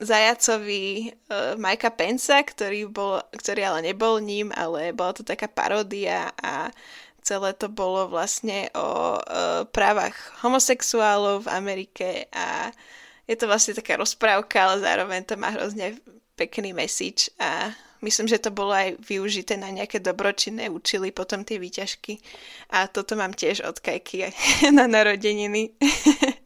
zajacovi 0.00 1.12
uh, 1.12 1.52
Mikea 1.60 1.92
Pensa, 1.92 2.40
ktorý, 2.40 2.88
bol, 2.88 3.20
ktorý 3.36 3.60
ale 3.68 3.92
nebol 3.92 4.16
ním, 4.24 4.48
ale 4.56 4.96
bola 4.96 5.12
to 5.12 5.20
taká 5.20 5.52
paródia 5.52 6.32
a 6.40 6.72
celé 7.20 7.52
to 7.52 7.68
bolo 7.68 8.08
vlastne 8.08 8.72
o 8.72 9.20
uh, 9.20 9.68
právach 9.68 10.16
homosexuálov 10.40 11.44
v 11.44 11.52
Amerike 11.52 12.08
a 12.32 12.72
je 13.28 13.36
to 13.36 13.46
vlastne 13.46 13.76
taká 13.76 14.00
rozprávka, 14.00 14.56
ale 14.58 14.82
zároveň 14.82 15.20
to 15.28 15.36
má 15.36 15.52
hrozne 15.52 16.00
pekný 16.34 16.72
message 16.72 17.28
a 17.36 17.76
myslím, 18.00 18.32
že 18.32 18.40
to 18.40 18.48
bolo 18.48 18.72
aj 18.72 18.96
využité 18.96 19.60
na 19.60 19.68
nejaké 19.68 20.00
dobročinné 20.00 20.72
účily 20.72 21.12
potom 21.12 21.44
tie 21.44 21.60
výťažky 21.60 22.16
a 22.72 22.88
toto 22.88 23.12
mám 23.12 23.36
tiež 23.36 23.60
od 23.60 23.76
Kajky 23.76 24.32
na 24.78 24.88
narodeniny. 24.88 25.76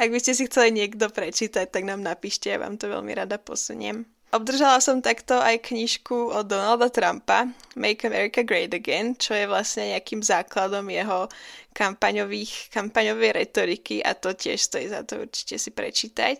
Ak 0.00 0.08
by 0.08 0.16
ste 0.16 0.32
si 0.32 0.48
chceli 0.48 0.72
niekto 0.72 1.12
prečítať, 1.12 1.68
tak 1.68 1.84
nám 1.84 2.00
napíšte, 2.00 2.48
ja 2.48 2.56
vám 2.56 2.80
to 2.80 2.88
veľmi 2.88 3.12
rada 3.12 3.36
posuniem. 3.36 4.08
Obdržala 4.32 4.80
som 4.80 5.04
takto 5.04 5.36
aj 5.36 5.60
knižku 5.60 6.32
od 6.32 6.46
Donalda 6.48 6.88
Trumpa, 6.88 7.50
Make 7.76 8.08
America 8.08 8.40
Great 8.40 8.72
Again, 8.72 9.18
čo 9.18 9.36
je 9.36 9.44
vlastne 9.44 9.92
nejakým 9.92 10.22
základom 10.24 10.86
jeho 10.86 11.28
kampaňových, 11.76 12.72
kampaňovej 12.72 13.30
retoriky 13.44 14.00
a 14.00 14.16
to 14.16 14.32
tiež 14.32 14.62
stojí 14.62 14.88
za 14.88 15.04
to 15.04 15.26
určite 15.26 15.60
si 15.60 15.68
prečítať. 15.74 16.38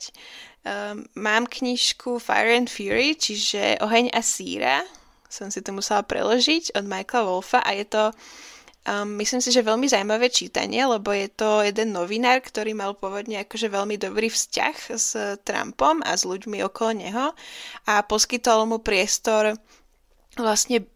Um, 0.65 1.05
mám 1.19 1.51
knižku 1.51 2.23
Fire 2.23 2.57
and 2.57 2.71
Fury, 2.71 3.19
čiže 3.19 3.83
Oheň 3.83 4.15
a 4.15 4.23
síra, 4.25 4.87
som 5.27 5.53
si 5.53 5.59
to 5.61 5.75
musela 5.75 6.07
preložiť 6.07 6.79
od 6.79 6.87
Michaela 6.87 7.27
Wolfa 7.29 7.61
a 7.61 7.77
je 7.77 7.85
to 7.91 8.15
Um, 8.89 9.21
myslím 9.21 9.45
si, 9.45 9.53
že 9.53 9.61
veľmi 9.61 9.85
zaujímavé 9.85 10.33
čítanie, 10.33 10.81
lebo 10.89 11.13
je 11.13 11.29
to 11.29 11.61
jeden 11.61 11.93
novinár, 11.93 12.41
ktorý 12.41 12.73
mal 12.73 12.97
pôvodne 12.97 13.45
akože 13.45 13.69
veľmi 13.69 14.01
dobrý 14.01 14.33
vzťah 14.33 14.77
s 14.97 15.13
Trumpom 15.45 16.01
a 16.01 16.17
s 16.17 16.25
ľuďmi 16.25 16.65
okolo 16.65 16.97
neho 16.97 17.37
a 17.85 17.95
poskytol 18.01 18.65
mu 18.65 18.81
priestor 18.81 19.53
vlastne 20.41 20.89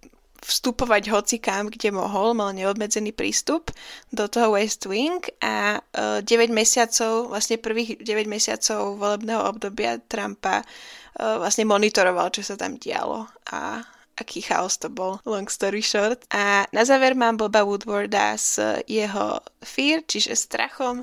vstupovať 0.44 1.12
hoci 1.12 1.36
kam, 1.40 1.72
kde 1.72 1.92
mohol, 1.92 2.36
mal 2.36 2.52
neobmedzený 2.52 3.16
prístup 3.16 3.72
do 4.12 4.28
toho 4.28 4.56
West 4.56 4.84
Wing 4.84 5.24
a 5.40 5.80
uh, 5.80 6.20
9 6.20 6.52
mesiacov, 6.52 7.32
vlastne 7.32 7.56
prvých 7.56 8.00
9 8.00 8.28
mesiacov 8.28 9.00
volebného 9.00 9.40
obdobia 9.44 9.96
Trumpa 10.04 10.60
uh, 10.60 11.40
vlastne 11.40 11.64
monitoroval, 11.64 12.28
čo 12.32 12.44
sa 12.44 12.60
tam 12.60 12.76
dialo. 12.76 13.24
A 13.52 13.80
aký 14.14 14.42
chaos 14.42 14.78
to 14.78 14.90
bol, 14.90 15.18
long 15.26 15.50
story 15.50 15.82
short. 15.82 16.22
A 16.30 16.66
na 16.70 16.82
záver 16.86 17.18
mám 17.18 17.38
Boba 17.38 17.66
Woodwarda 17.66 18.38
s 18.38 18.62
jeho 18.86 19.42
Fear, 19.62 20.06
čiže 20.06 20.38
strachom 20.38 21.02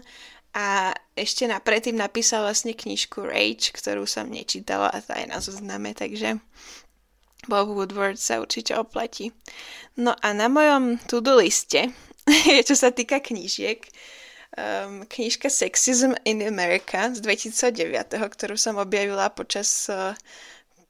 a 0.52 0.91
ešte 1.15 1.47
na 1.47 1.63
predtým 1.63 1.95
napísal 1.95 2.43
vlastne 2.43 2.76
knižku 2.76 3.24
Rage, 3.24 3.71
ktorú 3.71 4.04
som 4.04 4.28
nečítala 4.28 4.91
a 4.91 5.00
tá 5.00 5.15
je 5.15 5.32
na 5.32 5.39
zozname, 5.39 5.95
takže 5.95 6.43
Bob 7.47 7.71
Woodward 7.71 8.19
sa 8.19 8.43
určite 8.43 8.76
oplatí. 8.76 9.32
No 9.95 10.12
a 10.19 10.36
na 10.36 10.52
mojom 10.52 11.00
to-do 11.08 11.39
liste, 11.39 11.95
čo 12.67 12.76
sa 12.76 12.91
týka 12.91 13.24
knížiek, 13.24 13.80
um, 14.60 15.08
knižka 15.08 15.47
Sexism 15.47 16.19
in 16.28 16.43
America 16.43 17.10
z 17.15 17.24
2009, 17.24 18.12
ktorú 18.19 18.60
som 18.60 18.76
objavila 18.76 19.32
počas 19.32 19.88
uh, 19.88 20.13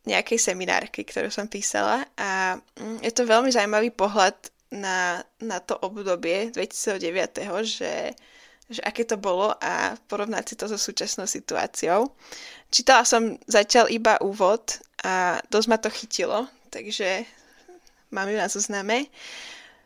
nejakej 0.06 0.40
seminárky, 0.42 1.06
ktorú 1.06 1.30
som 1.30 1.46
písala 1.46 2.10
a 2.18 2.58
mm, 2.58 3.06
je 3.06 3.12
to 3.14 3.30
veľmi 3.30 3.54
zaujímavý 3.54 3.94
pohľad 3.94 4.34
na, 4.74 5.22
na 5.38 5.62
to 5.62 5.78
obdobie 5.78 6.50
2009, 6.56 7.38
že, 7.68 8.16
že 8.72 8.82
aké 8.82 9.06
to 9.06 9.20
bolo 9.22 9.54
a 9.62 9.94
porovnať 10.10 10.44
si 10.48 10.56
to 10.58 10.66
so 10.72 10.80
súčasnou 10.80 11.30
situáciou. 11.30 12.10
Čítala 12.72 13.06
som 13.06 13.38
zatiaľ 13.46 13.92
iba 13.94 14.18
úvod 14.24 14.80
a 15.06 15.38
dosť 15.52 15.68
ma 15.70 15.78
to 15.78 15.92
chytilo, 15.94 16.48
takže 16.74 17.28
mám 18.10 18.32
ju 18.32 18.38
na 18.40 18.48
zozname. 18.50 19.12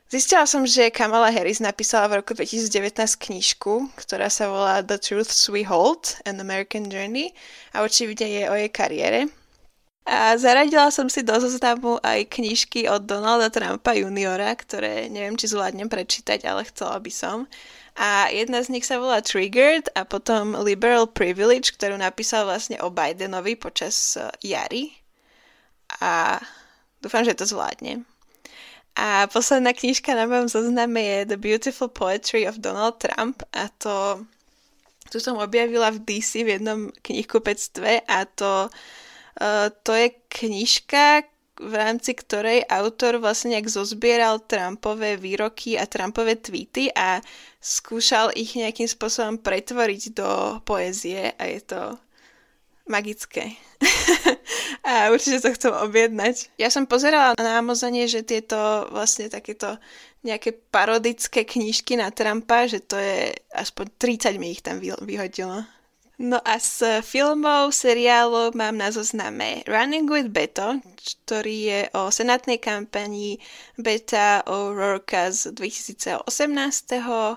Zistila 0.06 0.46
som, 0.46 0.70
že 0.70 0.94
Kamala 0.94 1.34
Harris 1.34 1.58
napísala 1.58 2.06
v 2.08 2.22
roku 2.22 2.38
2019 2.38 2.94
knižku, 3.20 3.90
ktorá 3.98 4.30
sa 4.30 4.48
volá 4.48 4.86
The 4.86 5.02
Truths 5.02 5.50
We 5.50 5.66
Hold, 5.66 6.22
An 6.30 6.38
American 6.38 6.88
Journey 6.94 7.34
a 7.74 7.82
očividne 7.82 8.30
je 8.30 8.44
o 8.46 8.56
jej 8.56 8.70
kariére 8.70 9.28
A 10.06 10.38
zaradila 10.38 10.94
som 10.94 11.10
si 11.10 11.26
do 11.26 11.34
zoznamu 11.34 11.98
aj 12.06 12.30
knižky 12.30 12.86
od 12.86 13.10
Donalda 13.10 13.50
Trumpa 13.50 13.98
juniora, 13.98 14.54
ktoré 14.54 15.10
neviem, 15.10 15.34
či 15.34 15.50
zvládnem 15.50 15.90
prečítať, 15.90 16.46
ale 16.46 16.62
chcela 16.70 17.02
by 17.02 17.10
som. 17.10 17.50
A 17.98 18.30
jedna 18.30 18.62
z 18.62 18.70
nich 18.70 18.86
sa 18.86 19.02
volá 19.02 19.26
Triggered 19.26 19.90
a 19.98 20.06
potom 20.06 20.54
Liberal 20.62 21.10
Privilege, 21.10 21.74
ktorú 21.74 21.98
napísal 21.98 22.46
vlastne 22.46 22.78
o 22.86 22.94
Bidenovi 22.94 23.58
počas 23.58 24.14
e, 24.14 24.30
jary. 24.46 24.94
A 26.04 26.38
dúfam, 27.02 27.26
že 27.26 27.34
to 27.34 27.50
zvládnem. 27.50 28.06
A 28.94 29.26
posledná 29.32 29.74
knižka 29.74 30.14
na 30.14 30.30
mojom 30.30 30.54
zozname 30.54 31.02
je 31.02 31.34
The 31.34 31.40
Beautiful 31.42 31.90
Poetry 31.90 32.46
of 32.46 32.62
Donald 32.62 33.02
Trump 33.02 33.42
a 33.52 33.68
to 33.82 34.22
tu 35.10 35.22
som 35.22 35.38
objavila 35.38 35.94
v 35.94 36.02
DC 36.02 36.42
v 36.42 36.58
jednom 36.58 36.90
knihkupectve 37.06 38.08
a 38.08 38.26
to 38.26 38.72
to 39.84 39.92
je 39.92 40.08
knižka, 40.32 41.28
v 41.56 41.74
rámci 41.74 42.12
ktorej 42.12 42.68
autor 42.68 43.24
vlastne 43.24 43.56
nejak 43.56 43.72
zozbieral 43.72 44.44
Trumpové 44.44 45.16
výroky 45.16 45.80
a 45.80 45.88
Trumpové 45.88 46.36
tweety 46.36 46.92
a 46.92 47.24
skúšal 47.64 48.36
ich 48.36 48.60
nejakým 48.60 48.88
spôsobom 48.92 49.40
pretvoriť 49.40 50.02
do 50.12 50.60
poézie 50.68 51.32
a 51.40 51.44
je 51.48 51.62
to 51.64 51.82
magické. 52.92 53.56
a 54.90 55.10
určite 55.10 55.42
to 55.42 55.56
chcem 55.56 55.74
objednať. 55.74 56.52
Ja 56.60 56.68
som 56.68 56.86
pozerala 56.86 57.34
na 57.40 57.58
Amazone, 57.64 58.06
že 58.06 58.28
tieto 58.28 58.92
vlastne 58.92 59.32
takéto 59.32 59.80
nejaké 60.28 60.58
parodické 60.74 61.48
knižky 61.48 61.96
na 61.96 62.12
Trumpa, 62.12 62.68
že 62.68 62.84
to 62.84 62.98
je 62.98 63.32
aspoň 63.54 63.86
30 63.96 64.42
mi 64.42 64.52
ich 64.52 64.62
tam 64.62 64.82
vyhodilo. 64.82 65.64
No 66.16 66.40
a 66.48 66.64
z 66.64 67.04
filmov, 67.04 67.76
seriálov 67.76 68.56
mám 68.56 68.80
na 68.80 68.88
zozname 68.88 69.68
Running 69.68 70.08
with 70.08 70.32
Beto, 70.32 70.80
ktorý 71.28 71.58
je 71.68 71.82
o 71.92 72.08
senátnej 72.08 72.56
kampanii 72.56 73.36
Beta 73.76 74.40
O'Rourke 74.48 75.28
z 75.36 75.52
2018. 75.52 76.24
Uh, 77.04 77.36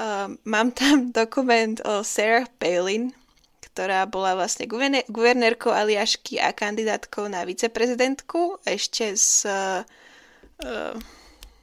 ehm, 0.00 0.40
mám 0.48 0.72
tam 0.72 1.08
dokument 1.20 1.76
o 1.84 2.00
Sarah 2.00 2.48
Palin, 2.56 3.12
ktorá 3.60 4.08
bola 4.08 4.32
vlastne 4.32 4.64
guvernérkou 5.12 5.68
Aliašky 5.68 6.40
a 6.40 6.56
kandidátkou 6.56 7.28
na 7.28 7.44
viceprezidentku 7.44 8.64
ešte 8.64 9.12
s 9.12 9.44
uh, 9.44 9.84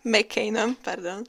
McCainom, 0.06 0.78
pardon. 0.78 1.26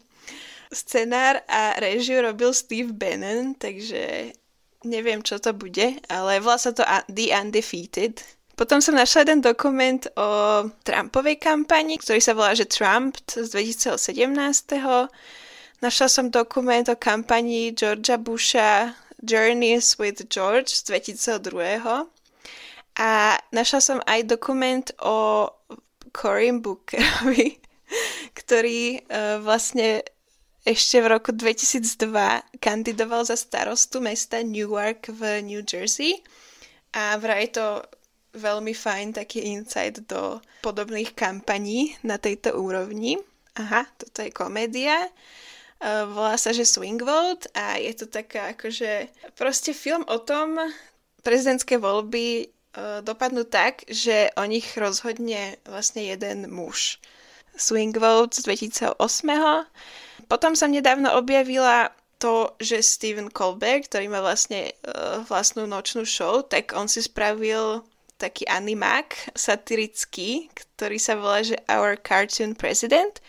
Scenár 0.68 1.40
a 1.48 1.80
režiu 1.80 2.20
robil 2.20 2.52
Steve 2.52 2.92
Bannon, 2.92 3.56
takže 3.56 4.36
neviem, 4.84 5.20
čo 5.24 5.40
to 5.40 5.56
bude, 5.56 5.98
ale 6.06 6.40
volá 6.40 6.60
sa 6.60 6.70
to 6.70 6.84
The 7.10 7.32
Undefeated. 7.32 8.22
Potom 8.54 8.78
som 8.78 8.94
našla 8.94 9.26
jeden 9.26 9.42
dokument 9.42 10.06
o 10.14 10.28
Trumpovej 10.86 11.42
kampani, 11.42 11.98
ktorý 11.98 12.22
sa 12.22 12.38
volá, 12.38 12.54
že 12.54 12.70
Trump 12.70 13.18
z 13.26 13.50
2017. 13.50 13.98
Našla 15.82 16.06
som 16.06 16.30
dokument 16.30 16.86
o 16.86 16.94
kampani 16.94 17.74
Georgia 17.74 18.14
Busha 18.14 18.94
Journeys 19.18 19.98
with 19.98 20.22
George 20.30 20.70
z 20.70 20.86
2002. 20.86 21.82
A 22.94 23.10
našla 23.50 23.80
som 23.82 23.98
aj 24.06 24.22
dokument 24.30 24.86
o 25.02 25.50
Cory 26.14 26.54
Bookerovi, 26.54 27.58
ktorý 28.38 29.02
uh, 29.10 29.42
vlastne 29.42 30.06
ešte 30.64 30.96
v 31.04 31.06
roku 31.12 31.30
2002 31.36 32.08
kandidoval 32.56 33.28
za 33.28 33.36
starostu 33.36 34.00
mesta 34.00 34.40
Newark 34.40 35.12
v 35.12 35.44
New 35.44 35.60
Jersey 35.60 36.24
a 36.96 37.20
vraj 37.20 37.52
to 37.52 37.84
veľmi 38.32 38.72
fajn 38.72 39.20
taký 39.20 39.44
insight 39.44 40.08
do 40.08 40.40
podobných 40.64 41.12
kampaní 41.12 41.94
na 42.00 42.16
tejto 42.16 42.56
úrovni. 42.56 43.20
Aha, 43.60 43.86
toto 44.00 44.24
je 44.24 44.32
komédia. 44.32 45.06
Uh, 45.78 46.08
volá 46.10 46.34
sa, 46.40 46.50
že 46.50 46.64
Swing 46.64 46.98
Vote 46.98 47.46
a 47.52 47.76
je 47.76 47.92
to 47.94 48.06
taká 48.08 48.56
akože 48.56 49.12
proste 49.36 49.76
film 49.76 50.02
o 50.08 50.16
tom, 50.16 50.58
prezidentské 51.20 51.76
voľby 51.76 52.48
uh, 52.48 53.04
dopadnú 53.04 53.44
tak, 53.44 53.84
že 53.86 54.32
o 54.34 54.48
nich 54.48 54.64
rozhodne 54.80 55.60
vlastne 55.68 56.08
jeden 56.08 56.48
muž. 56.48 56.98
Swing 57.54 57.94
Vote 57.94 58.34
z 58.34 58.48
2008 58.48 58.96
potom 60.28 60.58
som 60.58 60.72
nedávno 60.72 61.12
objavila 61.14 61.92
to, 62.18 62.56
že 62.62 62.80
Steven 62.80 63.28
Colbert, 63.28 63.90
ktorý 63.90 64.08
má 64.08 64.24
vlastne 64.24 64.72
uh, 64.88 65.20
vlastnú 65.28 65.68
nočnú 65.68 66.08
show, 66.08 66.40
tak 66.40 66.72
on 66.72 66.88
si 66.88 67.04
spravil 67.04 67.84
taký 68.16 68.46
animák 68.48 69.34
satirický, 69.34 70.48
ktorý 70.54 70.96
sa 70.96 71.18
volá, 71.18 71.44
že 71.44 71.60
Our 71.68 71.98
Cartoon 72.00 72.56
President. 72.56 73.20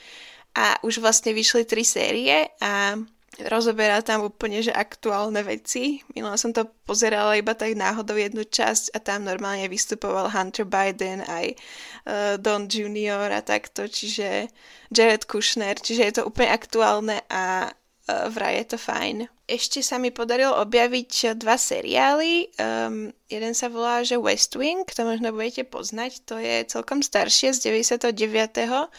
A 0.55 0.79
už 0.87 1.03
vlastne 1.03 1.35
vyšli 1.35 1.67
tri 1.67 1.83
série 1.83 2.47
a 2.63 2.95
rozoberá 3.43 3.99
tam 3.99 4.23
úplne, 4.23 4.63
že 4.63 4.71
aktuálne 4.71 5.43
veci. 5.43 5.99
Minula 6.15 6.39
som 6.39 6.55
to 6.55 6.63
pozerala 6.87 7.35
iba 7.35 7.51
tak 7.51 7.75
náhodou 7.75 8.15
jednu 8.15 8.47
časť 8.47 8.95
a 8.95 9.03
tam 9.03 9.27
normálne 9.27 9.67
vystupoval 9.67 10.31
Hunter 10.31 10.63
Biden, 10.63 11.19
aj 11.27 11.55
uh, 11.55 12.35
Don 12.39 12.71
Junior 12.71 13.27
a 13.27 13.43
takto, 13.43 13.91
čiže 13.91 14.47
Jared 14.87 15.27
Kushner, 15.27 15.75
čiže 15.75 16.01
je 16.07 16.13
to 16.21 16.23
úplne 16.23 16.55
aktuálne 16.55 17.17
a 17.27 17.67
uh, 17.67 18.27
vraj 18.31 18.63
je 18.63 18.65
to 18.75 18.77
fajn. 18.79 19.27
Ešte 19.45 19.83
sa 19.83 20.01
mi 20.01 20.09
podarilo 20.09 20.55
objaviť 20.63 21.37
dva 21.37 21.59
seriály. 21.59 22.49
Um, 22.57 23.13
jeden 23.29 23.53
sa 23.53 23.69
volá, 23.69 24.01
že 24.01 24.17
West 24.17 24.55
Wing, 24.55 24.87
to 24.89 25.05
možno 25.05 25.35
budete 25.35 25.67
poznať, 25.67 26.23
to 26.25 26.39
je 26.39 26.65
celkom 26.65 27.03
staršie 27.03 27.53
z 27.53 27.83
99 27.83 28.95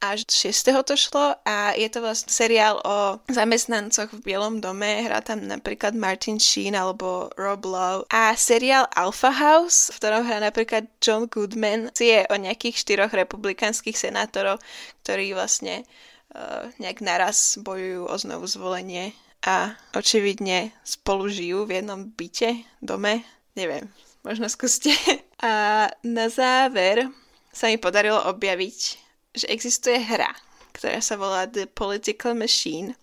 až 0.00 0.24
6. 0.24 0.72
to 0.88 0.96
šlo 0.96 1.36
a 1.44 1.76
je 1.76 1.84
to 1.92 2.00
vlastne 2.00 2.32
seriál 2.32 2.80
o 2.88 3.20
zamestnancoch 3.28 4.08
v 4.16 4.24
Bielom 4.24 4.64
dome. 4.64 5.04
Hrá 5.04 5.20
tam 5.20 5.44
napríklad 5.44 5.92
Martin 5.92 6.40
Sheen 6.40 6.72
alebo 6.72 7.28
Rob 7.36 7.68
Lowe. 7.68 8.08
A 8.08 8.32
seriál 8.32 8.88
Alpha 8.96 9.28
House, 9.28 9.92
v 9.92 10.00
ktorom 10.00 10.24
hrá 10.24 10.40
napríklad 10.40 10.88
John 11.04 11.28
Goodman, 11.28 11.92
je 12.00 12.24
o 12.32 12.36
nejakých 12.40 12.80
štyroch 12.80 13.12
republikánskych 13.12 13.94
senátorov, 13.94 14.56
ktorí 15.04 15.36
vlastne 15.36 15.84
uh, 16.32 16.72
nejak 16.80 17.04
naraz 17.04 17.60
bojujú 17.60 18.08
o 18.08 18.14
znovu 18.16 18.48
zvolenie 18.48 19.12
a 19.44 19.76
očividne 19.92 20.72
spolu 20.80 21.28
žijú 21.28 21.68
v 21.68 21.80
jednom 21.80 22.08
byte, 22.08 22.64
dome, 22.80 23.24
neviem, 23.52 23.88
možno 24.24 24.48
skúste. 24.48 24.92
A 25.40 25.88
na 26.04 26.28
záver 26.28 27.08
sa 27.48 27.72
mi 27.72 27.80
podarilo 27.80 28.20
objaviť 28.28 29.09
že 29.34 29.46
existuje 29.50 29.98
hra, 29.98 30.30
ktorá 30.74 30.98
sa 30.98 31.14
volá 31.14 31.46
The 31.46 31.70
Political 31.70 32.34
Machine. 32.34 32.94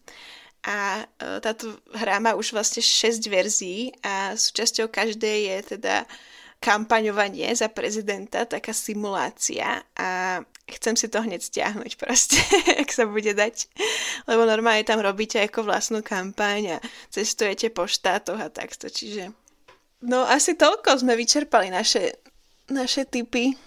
A 0.67 1.03
e, 1.03 1.39
táto 1.39 1.79
hra 1.95 2.19
má 2.19 2.35
už 2.35 2.51
vlastne 2.51 2.83
6 2.83 3.23
verzií 3.31 3.95
a 4.03 4.35
súčasťou 4.35 4.91
každej 4.91 5.37
je 5.47 5.57
teda 5.77 6.03
kampaňovanie 6.57 7.53
za 7.53 7.69
prezidenta, 7.69 8.49
taká 8.49 8.73
simulácia. 8.73 9.85
A 9.95 10.41
chcem 10.67 10.97
si 10.97 11.07
to 11.07 11.21
hneď 11.21 11.39
stiahnuť 11.45 11.91
proste, 11.95 12.41
ak 12.81 12.89
sa 12.89 13.05
bude 13.05 13.31
dať. 13.31 13.69
Lebo 14.25 14.43
normálne 14.43 14.83
tam 14.83 14.99
robíte 14.99 15.39
ako 15.39 15.63
vlastnú 15.69 16.01
kampaň 16.01 16.77
a 16.77 16.83
cestujete 17.13 17.69
po 17.69 17.85
štátoch 17.85 18.41
a 18.41 18.49
takto, 18.49 18.89
čiže... 18.89 19.31
No 19.97 20.25
asi 20.29 20.53
toľko 20.53 21.01
sme 21.01 21.17
vyčerpali 21.17 21.73
naše, 21.73 22.21
naše 22.69 23.09
typy 23.09 23.57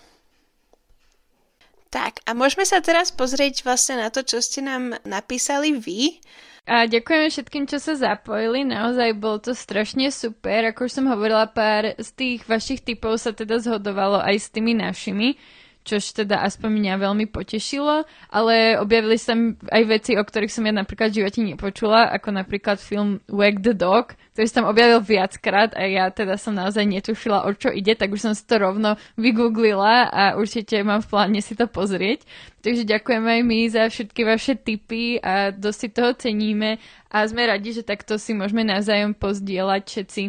tak 1.91 2.23
a 2.23 2.33
môžeme 2.33 2.63
sa 2.63 2.79
teraz 2.79 3.11
pozrieť 3.11 3.67
vlastne 3.67 3.99
na 3.99 4.09
to, 4.15 4.23
čo 4.23 4.39
ste 4.39 4.63
nám 4.63 4.97
napísali 5.03 5.75
vy. 5.75 6.23
A 6.71 6.87
ďakujeme 6.87 7.35
všetkým, 7.35 7.65
čo 7.67 7.83
sa 7.83 7.99
zapojili, 7.99 8.63
naozaj 8.63 9.19
bol 9.19 9.43
to 9.43 9.59
strašne 9.59 10.07
super, 10.15 10.71
ako 10.71 10.87
už 10.87 10.93
som 11.03 11.11
hovorila, 11.11 11.51
pár 11.51 11.99
z 11.99 12.09
tých 12.15 12.41
vašich 12.47 12.87
typov 12.87 13.19
sa 13.19 13.35
teda 13.35 13.59
zhodovalo 13.59 14.23
aj 14.23 14.37
s 14.39 14.49
tými 14.55 14.79
našimi 14.79 15.35
čož 15.81 16.13
teda 16.13 16.45
aspoň 16.45 16.71
mňa 16.77 16.95
veľmi 17.01 17.27
potešilo, 17.33 18.05
ale 18.29 18.77
objavili 18.77 19.17
sa 19.17 19.33
aj 19.73 19.83
veci, 19.89 20.13
o 20.15 20.23
ktorých 20.23 20.53
som 20.53 20.69
ja 20.69 20.75
napríklad 20.77 21.11
v 21.11 21.25
živote 21.25 21.41
nepočula, 21.41 22.13
ako 22.13 22.29
napríklad 22.37 22.77
film 22.77 23.25
Wag 23.27 23.65
the 23.65 23.73
Dog, 23.73 24.13
ktorý 24.37 24.47
tam 24.53 24.69
objavil 24.69 25.01
viackrát 25.01 25.73
a 25.73 25.89
ja 25.89 26.13
teda 26.13 26.37
som 26.37 26.53
naozaj 26.53 26.85
netušila, 26.85 27.49
o 27.49 27.51
čo 27.57 27.73
ide, 27.73 27.97
tak 27.97 28.13
už 28.13 28.21
som 28.31 28.33
si 28.37 28.45
to 28.45 28.61
rovno 28.61 29.01
vygooglila 29.17 30.13
a 30.13 30.23
určite 30.37 30.85
mám 30.85 31.01
v 31.01 31.11
pláne 31.11 31.41
si 31.41 31.57
to 31.57 31.65
pozrieť. 31.65 32.29
Takže 32.61 32.85
ďakujeme 32.85 33.41
aj 33.41 33.43
my 33.43 33.59
za 33.73 33.83
všetky 33.89 34.21
vaše 34.25 34.53
tipy 34.61 35.17
a 35.17 35.49
dosť 35.49 35.79
si 35.81 35.89
toho 35.89 36.11
ceníme 36.13 36.77
a 37.09 37.25
sme 37.25 37.49
radi, 37.49 37.73
že 37.73 37.89
takto 37.89 38.21
si 38.21 38.37
môžeme 38.37 38.63
navzájom 38.69 39.17
pozdieľať 39.17 39.83
všetci 39.89 40.23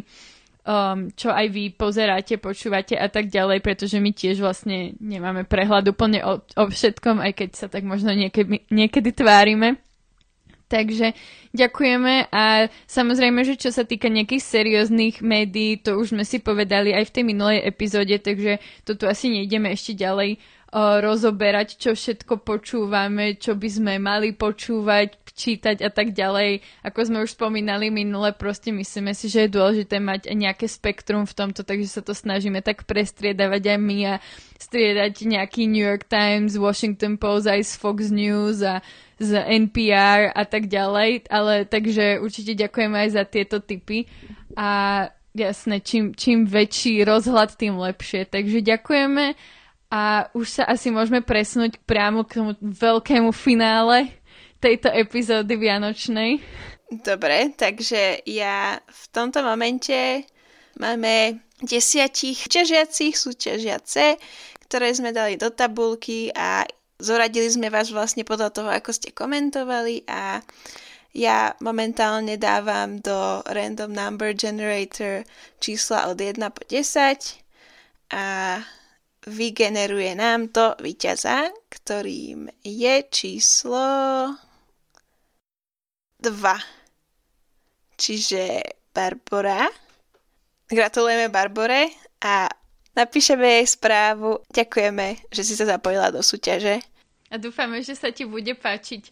um, 0.65 1.10
čo 1.13 1.34
aj 1.34 1.47
vy 1.50 1.74
pozeráte, 1.74 2.38
počúvate 2.38 2.93
a 2.97 3.10
tak 3.10 3.30
ďalej, 3.34 3.62
pretože 3.65 3.97
my 3.97 4.12
tiež 4.13 4.41
vlastne 4.41 4.93
nemáme 5.02 5.45
prehľad 5.45 5.89
úplne 5.89 6.21
o, 6.21 6.41
o 6.41 6.63
všetkom, 6.69 7.21
aj 7.21 7.32
keď 7.38 7.50
sa 7.58 7.67
tak 7.67 7.86
možno 7.86 8.13
niekedy, 8.13 8.65
niekedy 8.69 9.10
tvárime. 9.13 9.82
Takže 10.71 11.12
ďakujeme 11.52 12.32
a 12.32 12.71
samozrejme, 12.88 13.43
že 13.43 13.60
čo 13.60 13.76
sa 13.76 13.84
týka 13.84 14.08
nejakých 14.08 14.39
serióznych 14.39 15.19
médií, 15.19 15.76
to 15.84 16.00
už 16.00 16.15
sme 16.15 16.24
si 16.24 16.39
povedali 16.39 16.95
aj 16.95 17.12
v 17.12 17.13
tej 17.19 17.24
minulej 17.28 17.60
epizóde, 17.67 18.15
takže 18.24 18.63
to 18.88 18.95
tu 18.95 19.04
asi 19.04 19.28
nejdeme 19.28 19.67
ešte 19.67 20.00
ďalej 20.00 20.39
rozoberať, 20.71 21.75
čo 21.75 21.91
všetko 21.91 22.47
počúvame, 22.47 23.36
čo 23.36 23.60
by 23.60 23.67
sme 23.67 23.93
mali 23.99 24.31
počúvať, 24.31 25.19
čítať 25.36 25.84
a 25.84 25.91
tak 25.91 26.15
ďalej. 26.15 26.63
Ako 26.88 27.12
sme 27.12 27.17
už 27.27 27.36
spomínali 27.36 27.91
minule, 27.91 28.31
proste 28.31 28.71
myslíme 28.71 29.12
si, 29.12 29.27
že 29.27 29.47
je 29.47 29.55
dôležité 29.55 29.99
mať 29.99 30.31
nejaké 30.31 30.71
spektrum 30.71 31.27
v 31.27 31.36
tomto, 31.36 31.67
takže 31.67 31.99
sa 31.99 32.01
to 32.03 32.15
snažíme 32.15 32.63
tak 32.63 32.88
prestriedavať 32.88 33.63
aj 33.67 33.79
my 33.84 33.97
a 34.15 34.23
striedať 34.63 35.27
nejaký 35.27 35.67
New 35.67 35.84
York 35.84 36.07
Times, 36.07 36.55
Washington 36.55 37.19
Post 37.19 37.51
aj 37.51 37.67
z 37.67 37.73
Fox 37.75 38.07
News 38.07 38.63
a 38.63 38.79
z 39.19 39.43
NPR 39.43 40.31
a 40.31 40.43
tak 40.47 40.71
ďalej, 40.71 41.27
ale 41.27 41.67
takže 41.67 42.23
určite 42.23 42.55
ďakujeme 42.55 42.95
aj 42.95 43.10
za 43.12 43.23
tieto 43.27 43.60
tipy 43.60 44.07
a 44.55 45.03
jasne, 45.36 45.84
čím, 45.84 46.15
čím 46.15 46.47
väčší 46.47 47.03
rozhľad, 47.03 47.60
tým 47.60 47.75
lepšie. 47.75 48.23
Takže 48.27 48.63
ďakujeme 48.63 49.36
a 49.91 50.32
už 50.32 50.47
sa 50.47 50.63
asi 50.71 50.88
môžeme 50.88 51.19
presnúť 51.19 51.75
priamo 51.84 52.23
k 52.23 52.39
tomu 52.39 52.51
veľkému 52.63 53.36
finále 53.36 54.15
tejto 54.63 54.88
epizódy 54.88 55.60
Vianočnej. 55.60 56.39
Dobre, 56.88 57.51
takže 57.60 58.23
ja 58.23 58.80
v 58.80 59.04
tomto 59.12 59.43
momente 59.43 60.23
máme 60.80 61.43
desiatich 61.60 62.47
súťažiacich 62.47 63.19
súťažiace, 63.19 64.15
ktoré 64.67 64.95
sme 64.95 65.12
dali 65.12 65.36
do 65.36 65.51
tabulky 65.51 66.32
a 66.32 66.63
zoradili 66.99 67.51
sme 67.51 67.67
vás 67.67 67.91
vlastne 67.91 68.23
podľa 68.23 68.49
toho, 68.56 68.69
ako 68.71 68.95
ste 68.95 69.12
komentovali 69.12 70.08
a 70.08 70.39
ja 71.12 71.51
momentálne 71.60 72.39
dávam 72.39 73.04
do 73.04 73.43
Random 73.43 73.91
Number 73.91 74.32
Generator 74.32 75.27
čísla 75.60 76.08
od 76.08 76.15
1 76.15 76.39
po 76.56 76.63
10 76.63 77.43
a 78.15 78.23
vygeneruje 79.27 80.17
nám 80.17 80.49
to 80.49 80.73
víťaza, 80.81 81.49
ktorým 81.69 82.49
je 82.65 82.95
číslo 83.10 83.86
2. 86.21 86.31
Čiže 87.97 88.43
Barbora. 88.93 89.69
Gratulujeme 90.65 91.29
Barbore 91.29 91.91
a 92.23 92.49
napíšeme 92.97 93.62
jej 93.62 93.67
správu. 93.67 94.41
Ďakujeme, 94.49 95.29
že 95.29 95.41
si 95.43 95.53
sa 95.53 95.65
zapojila 95.67 96.10
do 96.10 96.23
súťaže 96.25 96.81
a 97.31 97.39
dúfame, 97.39 97.79
že 97.79 97.95
sa 97.95 98.12
ti 98.12 98.27
bude 98.27 98.51
páčiť 98.60 99.03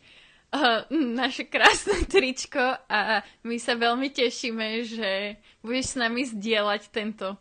uh, 0.52 0.84
naše 0.92 1.48
krásne 1.48 2.04
tričko 2.12 2.60
a 2.92 3.24
my 3.48 3.56
sa 3.56 3.80
veľmi 3.80 4.12
tešíme, 4.12 4.84
že 4.84 5.40
budeš 5.64 5.96
s 5.96 6.00
nami 6.04 6.28
zdieľať 6.28 6.92
tento 6.92 7.40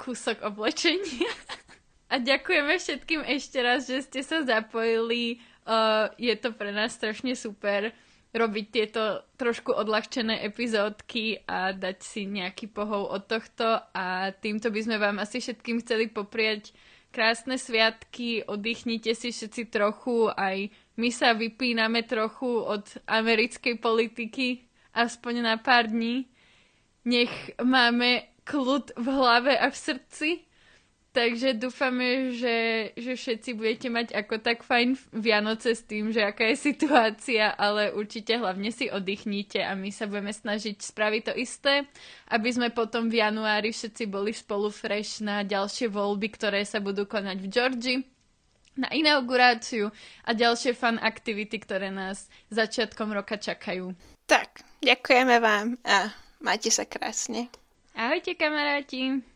kúsok 0.00 0.40
oblečenia. 0.48 1.28
a 2.10 2.18
ďakujeme 2.18 2.74
všetkým 2.74 3.22
ešte 3.22 3.58
raz, 3.62 3.86
že 3.86 4.02
ste 4.02 4.20
sa 4.26 4.42
zapojili. 4.42 5.38
Uh, 5.62 6.10
je 6.18 6.34
to 6.34 6.50
pre 6.50 6.74
nás 6.74 6.90
strašne 6.90 7.38
super 7.38 7.94
robiť 8.30 8.66
tieto 8.70 9.26
trošku 9.38 9.74
odľahčené 9.74 10.42
epizódky 10.46 11.42
a 11.46 11.74
dať 11.74 11.98
si 12.02 12.26
nejaký 12.26 12.70
pohov 12.70 13.10
od 13.10 13.26
tohto 13.26 13.82
a 13.90 14.30
týmto 14.34 14.70
by 14.70 14.80
sme 14.86 14.96
vám 15.02 15.18
asi 15.18 15.42
všetkým 15.42 15.82
chceli 15.82 16.06
popriať 16.06 16.70
krásne 17.10 17.58
sviatky, 17.58 18.46
oddychnite 18.46 19.18
si 19.18 19.34
všetci 19.34 19.66
trochu, 19.70 20.30
aj 20.30 20.70
my 20.94 21.10
sa 21.10 21.34
vypíname 21.34 22.06
trochu 22.06 22.46
od 22.46 22.86
americkej 23.10 23.82
politiky, 23.82 24.62
aspoň 24.94 25.34
na 25.42 25.54
pár 25.58 25.90
dní. 25.90 26.30
Nech 27.02 27.34
máme 27.58 28.30
kľud 28.46 28.94
v 28.94 29.06
hlave 29.10 29.58
a 29.58 29.70
v 29.70 29.76
srdci 29.76 30.49
Takže 31.10 31.58
dúfame, 31.58 32.30
že, 32.38 32.90
že 32.94 33.18
všetci 33.18 33.58
budete 33.58 33.90
mať 33.90 34.14
ako 34.14 34.38
tak 34.38 34.62
fajn 34.62 34.94
Vianoce 35.10 35.74
s 35.74 35.82
tým, 35.82 36.14
že 36.14 36.22
aká 36.22 36.46
je 36.54 36.70
situácia, 36.70 37.50
ale 37.50 37.90
určite 37.90 38.38
hlavne 38.38 38.70
si 38.70 38.86
oddychnite 38.86 39.58
a 39.58 39.74
my 39.74 39.90
sa 39.90 40.06
budeme 40.06 40.30
snažiť 40.30 40.78
spraviť 40.78 41.22
to 41.26 41.34
isté, 41.34 41.74
aby 42.30 42.48
sme 42.54 42.70
potom 42.70 43.10
v 43.10 43.26
januári 43.26 43.74
všetci 43.74 44.06
boli 44.06 44.30
spolu 44.30 44.70
fresh 44.70 45.18
na 45.18 45.42
ďalšie 45.42 45.90
voľby, 45.90 46.30
ktoré 46.30 46.62
sa 46.62 46.78
budú 46.78 47.10
konať 47.10 47.36
v 47.42 47.50
Georgii 47.50 47.98
na 48.78 48.86
inauguráciu 48.94 49.90
a 50.22 50.30
ďalšie 50.30 50.78
fan 50.78 51.02
aktivity, 51.02 51.58
ktoré 51.58 51.90
nás 51.90 52.30
začiatkom 52.54 53.10
roka 53.10 53.34
čakajú. 53.34 53.98
Tak, 54.30 54.62
ďakujeme 54.78 55.42
vám 55.42 55.74
a 55.82 56.14
majte 56.38 56.70
sa 56.70 56.86
krásne. 56.86 57.50
Ahojte 57.98 58.38
kamaráti. 58.38 59.26